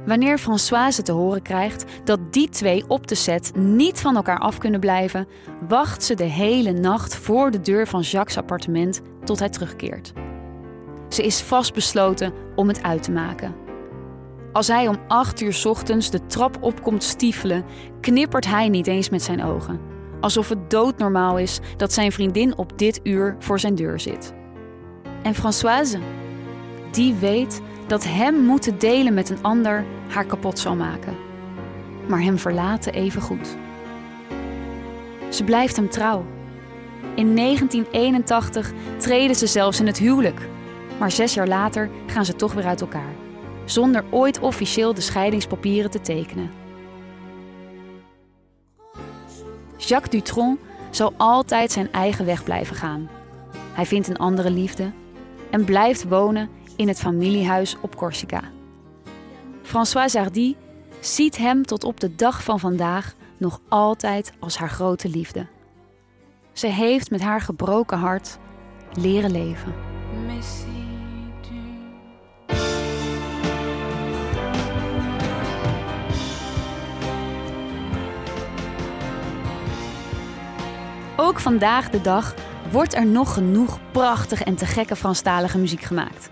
Wanneer 0.05 0.37
Françoise 0.37 1.01
te 1.01 1.11
horen 1.11 1.41
krijgt 1.41 1.85
dat 2.03 2.33
die 2.33 2.49
twee 2.49 2.83
op 2.87 3.07
de 3.07 3.15
set 3.15 3.51
niet 3.55 3.99
van 3.99 4.15
elkaar 4.15 4.39
af 4.39 4.57
kunnen 4.57 4.79
blijven, 4.79 5.27
wacht 5.67 6.03
ze 6.03 6.13
de 6.13 6.23
hele 6.23 6.71
nacht 6.71 7.15
voor 7.15 7.51
de 7.51 7.61
deur 7.61 7.87
van 7.87 8.01
Jacques' 8.01 8.37
appartement 8.37 9.01
tot 9.23 9.39
hij 9.39 9.49
terugkeert. 9.49 10.13
Ze 11.09 11.23
is 11.23 11.41
vastbesloten 11.41 12.33
om 12.55 12.67
het 12.67 12.83
uit 12.83 13.03
te 13.03 13.11
maken. 13.11 13.55
Als 14.53 14.67
hij 14.67 14.87
om 14.87 14.97
acht 15.07 15.41
uur 15.41 15.61
ochtends 15.67 16.09
de 16.09 16.25
trap 16.25 16.57
opkomt 16.61 17.03
stiefelen, 17.03 17.65
knippert 18.01 18.47
hij 18.47 18.69
niet 18.69 18.87
eens 18.87 19.09
met 19.09 19.21
zijn 19.21 19.43
ogen. 19.43 19.94
Alsof 20.19 20.49
het 20.49 20.69
doodnormaal 20.69 21.37
is 21.37 21.59
dat 21.77 21.93
zijn 21.93 22.11
vriendin 22.11 22.57
op 22.57 22.77
dit 22.77 22.99
uur 23.03 23.35
voor 23.39 23.59
zijn 23.59 23.75
deur 23.75 23.99
zit. 23.99 24.33
En 25.23 25.35
Françoise, 25.35 25.99
die 26.91 27.13
weet 27.13 27.61
dat 27.87 28.03
hem 28.03 28.35
moeten 28.35 28.79
delen 28.79 29.13
met 29.13 29.29
een 29.29 29.41
ander 29.43 29.85
haar 30.07 30.25
kapot 30.25 30.59
zal 30.59 30.75
maken. 30.75 31.15
Maar 32.07 32.21
hem 32.21 32.37
verlaten 32.37 32.93
even 32.93 33.21
goed. 33.21 33.55
Ze 35.29 35.43
blijft 35.43 35.75
hem 35.75 35.89
trouw. 35.89 36.25
In 37.15 37.35
1981 37.35 38.71
treden 38.97 39.35
ze 39.35 39.47
zelfs 39.47 39.79
in 39.79 39.87
het 39.87 39.97
huwelijk. 39.97 40.47
Maar 40.99 41.11
zes 41.11 41.33
jaar 41.33 41.47
later 41.47 41.89
gaan 42.07 42.25
ze 42.25 42.35
toch 42.35 42.53
weer 42.53 42.65
uit 42.65 42.81
elkaar, 42.81 43.13
zonder 43.65 44.03
ooit 44.09 44.39
officieel 44.39 44.93
de 44.93 45.01
scheidingspapieren 45.01 45.91
te 45.91 46.01
tekenen. 46.01 46.64
Jacques 49.77 50.09
Dutronc 50.09 50.59
zal 50.89 51.13
altijd 51.17 51.71
zijn 51.71 51.91
eigen 51.91 52.25
weg 52.25 52.43
blijven 52.43 52.75
gaan. 52.75 53.09
Hij 53.73 53.85
vindt 53.85 54.07
een 54.07 54.17
andere 54.17 54.49
liefde 54.51 54.91
en 55.49 55.65
blijft 55.65 56.07
wonen 56.07 56.49
in 56.75 56.87
het 56.87 56.99
familiehuis 56.99 57.75
op 57.81 57.95
Corsica. 57.95 58.41
François 59.61 60.13
Hardy 60.13 60.55
ziet 60.99 61.37
hem 61.37 61.65
tot 61.65 61.83
op 61.83 61.99
de 61.99 62.15
dag 62.15 62.43
van 62.43 62.59
vandaag 62.59 63.13
nog 63.37 63.61
altijd 63.67 64.31
als 64.39 64.57
haar 64.57 64.69
grote 64.69 65.09
liefde. 65.09 65.47
Ze 66.53 66.67
heeft 66.67 67.11
met 67.11 67.21
haar 67.21 67.41
gebroken 67.41 67.97
hart 67.97 68.37
leren 68.93 69.31
leven. 69.31 69.73
Ook 81.17 81.39
vandaag 81.39 81.89
de 81.89 82.01
dag 82.01 82.33
wordt 82.71 82.95
er 82.95 83.05
nog 83.05 83.33
genoeg 83.33 83.79
prachtige 83.91 84.43
en 84.43 84.55
te 84.55 84.65
gekke 84.65 84.95
Franstalige 84.95 85.57
muziek 85.57 85.81
gemaakt. 85.81 86.29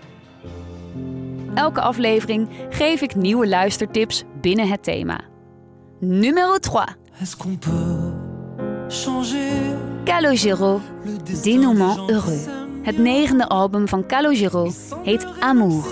Elke 1.54 1.80
aflevering 1.80 2.48
geef 2.70 3.00
ik 3.00 3.14
nieuwe 3.14 3.48
luistertips 3.48 4.24
binnen 4.40 4.68
het 4.68 4.82
thema. 4.82 5.20
Numero 6.00 6.58
3. 6.58 6.80
Calogero, 10.04 10.80
Dénouement 11.42 11.96
Heureux. 11.96 12.46
Het 12.82 12.98
negende 12.98 13.48
album 13.48 13.88
van 13.88 14.06
Calogero 14.06 14.70
heet 15.02 15.26
Amour, 15.40 15.84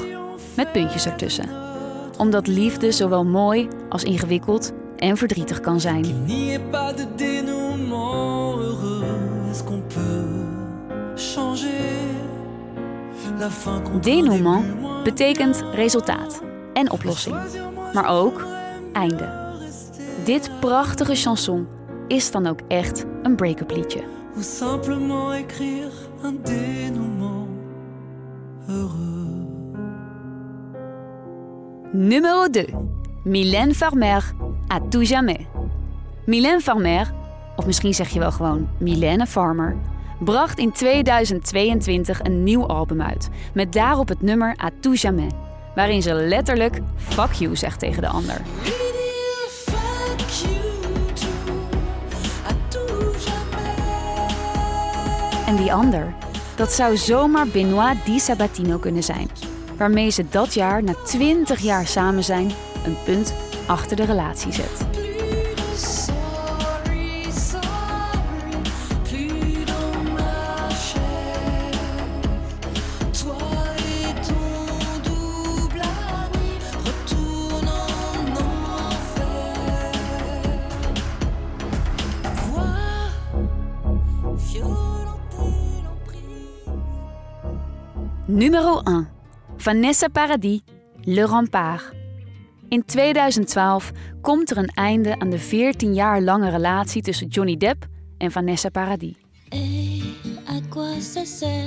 met 0.56 0.72
puntjes 0.72 1.06
ertussen. 1.06 1.48
Omdat 2.18 2.46
liefde 2.46 2.92
zowel 2.92 3.24
mooi 3.24 3.68
als 3.88 4.04
ingewikkeld 4.04 4.72
en 5.02 5.16
verdrietig 5.16 5.60
kan 5.60 5.80
zijn. 5.80 6.04
Dénouement 14.00 14.64
betekent 15.04 15.64
resultaat 15.74 16.42
en 16.72 16.90
oplossing, 16.90 17.36
maar 17.94 18.08
ook 18.08 18.46
einde. 18.92 19.40
Dit 20.24 20.50
prachtige 20.60 21.14
chanson 21.14 21.66
is 22.08 22.30
dan 22.30 22.46
ook 22.46 22.60
echt 22.68 23.04
een 23.22 23.36
break-up 23.36 23.70
liedje. 23.70 24.02
Numéro 31.92 32.50
2. 32.50 32.66
Mylène 33.24 33.74
Farmer, 33.74 34.34
à 34.72 34.80
tout 34.88 35.04
jamais. 35.04 35.46
Mylène 36.26 36.60
Farmer, 36.60 37.12
of 37.56 37.66
misschien 37.66 37.94
zeg 37.94 38.08
je 38.08 38.18
wel 38.18 38.32
gewoon 38.32 38.68
Mylène 38.78 39.26
Farmer, 39.26 39.76
bracht 40.18 40.58
in 40.58 40.72
2022 40.72 42.20
een 42.22 42.42
nieuw 42.42 42.66
album 42.66 43.02
uit. 43.02 43.28
Met 43.54 43.72
daarop 43.72 44.08
het 44.08 44.22
nummer 44.22 44.56
A 44.64 44.70
tout 44.80 45.00
jamais. 45.00 45.32
Waarin 45.74 46.02
ze 46.02 46.14
letterlijk 46.14 46.80
fuck 46.96 47.32
you 47.32 47.56
zegt 47.56 47.78
tegen 47.78 48.02
de 48.02 48.08
ander. 48.08 48.40
En 55.46 55.56
die 55.56 55.72
ander, 55.72 56.14
dat 56.54 56.72
zou 56.72 56.96
zomaar 56.96 57.46
Benoit 57.46 57.96
Di 58.04 58.18
Sabatino 58.18 58.78
kunnen 58.78 59.02
zijn. 59.02 59.28
Waarmee 59.76 60.10
ze 60.10 60.24
dat 60.30 60.54
jaar, 60.54 60.82
na 60.82 60.94
20 61.04 61.60
jaar 61.60 61.86
samen 61.86 62.24
zijn, 62.24 62.50
een 62.84 62.96
punt 63.04 63.34
achter 63.66 63.96
de 63.96 64.04
relatie 64.04 64.52
zet. 64.52 64.86
Numero 88.26 88.80
1. 88.84 89.08
Vanessa 89.58 90.08
Paradis, 90.08 90.62
Le 91.04 91.24
Rempart. 91.26 92.01
In 92.72 92.84
2012 92.84 93.90
komt 94.20 94.50
er 94.50 94.56
een 94.56 94.70
einde 94.74 95.18
aan 95.18 95.30
de 95.30 95.38
14 95.38 95.94
jaar 95.94 96.20
lange 96.20 96.50
relatie 96.50 97.02
tussen 97.02 97.26
Johnny 97.26 97.56
Depp 97.56 97.86
en 98.18 98.32
Vanessa 98.32 98.68
Paradis. 98.68 99.14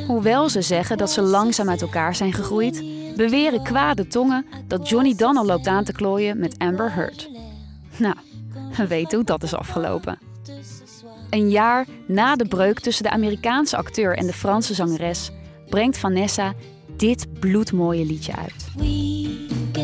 Hoewel 0.07 0.49
ze 0.49 0.61
zeggen 0.61 0.97
dat 0.97 1.11
ze 1.11 1.21
langzaam 1.21 1.69
uit 1.69 1.81
elkaar 1.81 2.15
zijn 2.15 2.33
gegroeid, 2.33 2.83
beweren 3.15 3.63
kwade 3.63 4.07
tongen 4.07 4.45
dat 4.67 4.89
Johnny 4.89 5.15
dan 5.15 5.37
al 5.37 5.45
loopt 5.45 5.67
aan 5.67 5.83
te 5.83 5.91
klooien 5.91 6.39
met 6.39 6.57
Amber 6.57 6.93
Heard. 6.93 7.29
Nou, 7.97 8.15
we 8.77 8.87
weten 8.87 9.17
hoe 9.17 9.25
dat 9.25 9.43
is 9.43 9.53
afgelopen. 9.53 10.19
Een 11.29 11.49
jaar 11.49 11.87
na 12.07 12.35
de 12.35 12.45
breuk 12.45 12.79
tussen 12.79 13.03
de 13.03 13.09
Amerikaanse 13.09 13.77
acteur 13.77 14.17
en 14.17 14.25
de 14.25 14.33
Franse 14.33 14.73
zangeres 14.73 15.31
brengt 15.69 15.97
Vanessa 15.97 16.53
dit 16.97 17.39
bloedmooie 17.39 18.05
liedje 18.05 18.35
uit. 18.35 18.65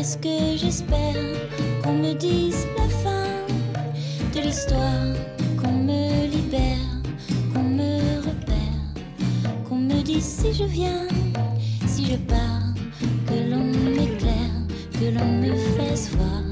Qu'est-ce 0.02 0.18
que 0.18 0.56
j'espère 0.56 1.14
qu'on 1.84 1.92
me 1.92 2.12
dise 2.14 2.66
la 2.76 2.88
fin 2.88 4.34
de 4.34 4.40
l'histoire, 4.40 5.14
qu'on 5.62 5.70
me 5.70 6.26
libère, 6.26 6.90
qu'on 7.54 7.62
me 7.62 8.16
repère, 8.16 8.82
qu'on 9.68 9.76
me 9.76 10.02
dise 10.02 10.24
si 10.24 10.52
je 10.54 10.64
viens, 10.64 11.06
si 11.86 12.04
je 12.06 12.16
pars, 12.16 12.74
que 13.28 13.48
l'on 13.48 13.62
m'éclaire, 13.62 14.56
que 14.94 15.16
l'on 15.16 15.40
me 15.40 15.54
fasse 15.76 16.10
voir 16.16 16.42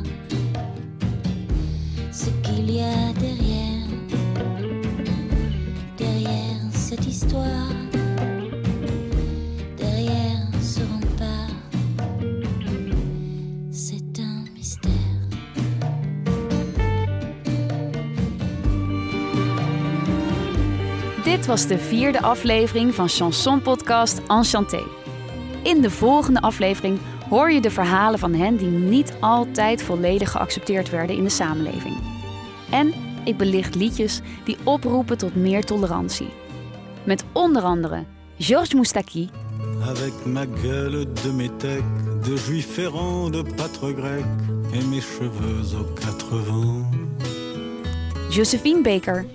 ce 2.12 2.30
qu'il 2.44 2.70
y 2.70 2.82
a 2.82 3.12
derrière, 3.18 3.88
derrière 5.98 6.62
cette 6.72 7.04
histoire. 7.04 7.89
Dit 21.30 21.46
was 21.46 21.66
de 21.66 21.78
vierde 21.78 22.20
aflevering 22.20 22.94
van 22.94 23.08
Chanson 23.08 23.62
Podcast 23.62 24.20
Enchanté. 24.26 24.82
In 25.62 25.80
de 25.80 25.90
volgende 25.90 26.40
aflevering 26.40 26.98
hoor 27.28 27.50
je 27.50 27.60
de 27.60 27.70
verhalen 27.70 28.18
van 28.18 28.34
hen 28.34 28.56
die 28.56 28.68
niet 28.68 29.12
altijd 29.20 29.82
volledig 29.82 30.30
geaccepteerd 30.30 30.90
werden 30.90 31.16
in 31.16 31.22
de 31.22 31.30
samenleving. 31.30 31.96
En 32.70 32.92
ik 33.24 33.36
belicht 33.36 33.74
liedjes 33.74 34.20
die 34.44 34.56
oproepen 34.64 35.18
tot 35.18 35.34
meer 35.34 35.64
tolerantie. 35.64 36.28
Met 37.04 37.24
onder 37.32 37.62
andere 37.62 38.04
Georges 38.38 38.74
Moustaki. 38.74 39.30
Avec 39.88 40.12
ma 40.24 40.44
gueule 40.62 41.12
de 41.12 41.32
métèque, 41.32 42.22
de 42.22 42.36
juif 42.36 42.78
errant, 42.78 43.32
de 43.32 43.42
pâtre 43.42 43.94
grec 43.96 44.24
et 44.72 44.84
mes 44.84 45.02
cheveux 45.02 45.74
aux 45.78 45.94
quatre 45.94 46.44
vents. 46.44 46.86
Josephine 48.30 48.82
Baker. 48.82 49.26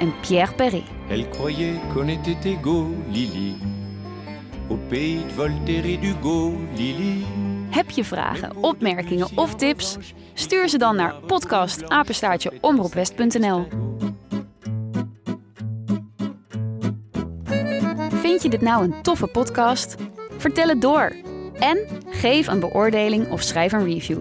En 0.00 0.12
Pierre 0.22 0.54
Perret. 0.54 0.84
Elle 1.10 1.28
croyait 1.30 1.74
qu'on 1.92 2.06
était 2.08 2.50
égaux, 2.50 2.94
Lily. 3.10 3.56
Au 4.70 4.76
pays 4.88 5.24
de 5.24 5.32
Voltaire 5.32 5.86
et 5.86 5.96
d'Hugo, 5.96 6.54
Lily. 6.76 7.24
Heb 7.70 7.90
je 7.90 8.04
vragen, 8.04 8.56
opmerkingen 8.60 9.28
of 9.34 9.54
tips? 9.54 9.98
Stuur 10.34 10.68
ze 10.68 10.78
dan 10.78 10.96
naar 10.96 11.14
podcastapenstaartjeomroepwest.nl. 11.26 13.66
Vind 18.10 18.42
je 18.42 18.48
dit 18.48 18.60
nou 18.60 18.84
een 18.84 19.02
toffe 19.02 19.26
podcast? 19.26 19.96
Vertel 20.38 20.68
het 20.68 20.80
door. 20.80 21.12
En 21.58 21.78
geef 22.08 22.46
een 22.46 22.60
beoordeling 22.60 23.30
of 23.30 23.42
schrijf 23.42 23.72
een 23.72 23.84
review. 23.84 24.18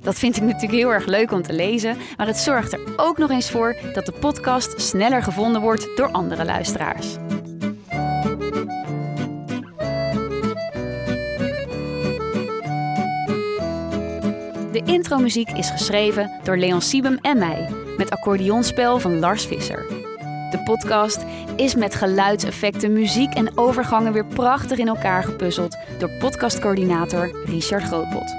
Dat 0.00 0.18
vind 0.18 0.36
ik 0.36 0.42
natuurlijk 0.42 0.72
heel 0.72 0.92
erg 0.92 1.06
leuk 1.06 1.32
om 1.32 1.42
te 1.42 1.52
lezen, 1.52 1.96
maar 2.16 2.26
het 2.26 2.36
zorgt 2.36 2.72
er 2.72 2.80
ook 2.96 3.18
nog 3.18 3.30
eens 3.30 3.50
voor 3.50 3.76
dat 3.92 4.06
de 4.06 4.12
podcast 4.12 4.80
sneller 4.80 5.22
gevonden 5.22 5.60
wordt 5.60 5.88
door 5.96 6.10
andere 6.10 6.44
luisteraars. 6.44 7.16
De 14.72 14.82
intromuziek 14.84 15.50
is 15.50 15.70
geschreven 15.70 16.30
door 16.44 16.56
Leon 16.56 16.82
Siebem 16.82 17.18
en 17.20 17.38
mij, 17.38 17.68
met 17.96 18.10
accordeonspel 18.10 19.00
van 19.00 19.18
Lars 19.18 19.46
Visser. 19.46 20.07
De 20.50 20.58
podcast 20.58 21.24
is 21.56 21.74
met 21.74 21.94
geluidseffecten, 21.94 22.92
muziek 22.92 23.34
en 23.34 23.58
overgangen 23.58 24.12
weer 24.12 24.26
prachtig 24.26 24.78
in 24.78 24.88
elkaar 24.88 25.24
gepuzzeld 25.24 25.76
door 25.98 26.10
podcastcoördinator 26.10 27.44
Richard 27.44 27.82
Grootbot. 27.82 28.36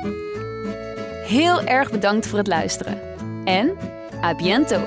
Heel 1.25 1.63
erg 1.63 1.91
bedankt 1.91 2.27
voor 2.27 2.37
het 2.37 2.47
luisteren. 2.47 3.01
En 3.45 3.77
a 4.23 4.35
biento! 4.35 4.81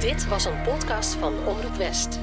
Dit 0.00 0.28
was 0.28 0.44
een 0.44 0.62
podcast 0.62 1.14
van 1.14 1.32
Omroep 1.46 1.76
West. 1.76 2.18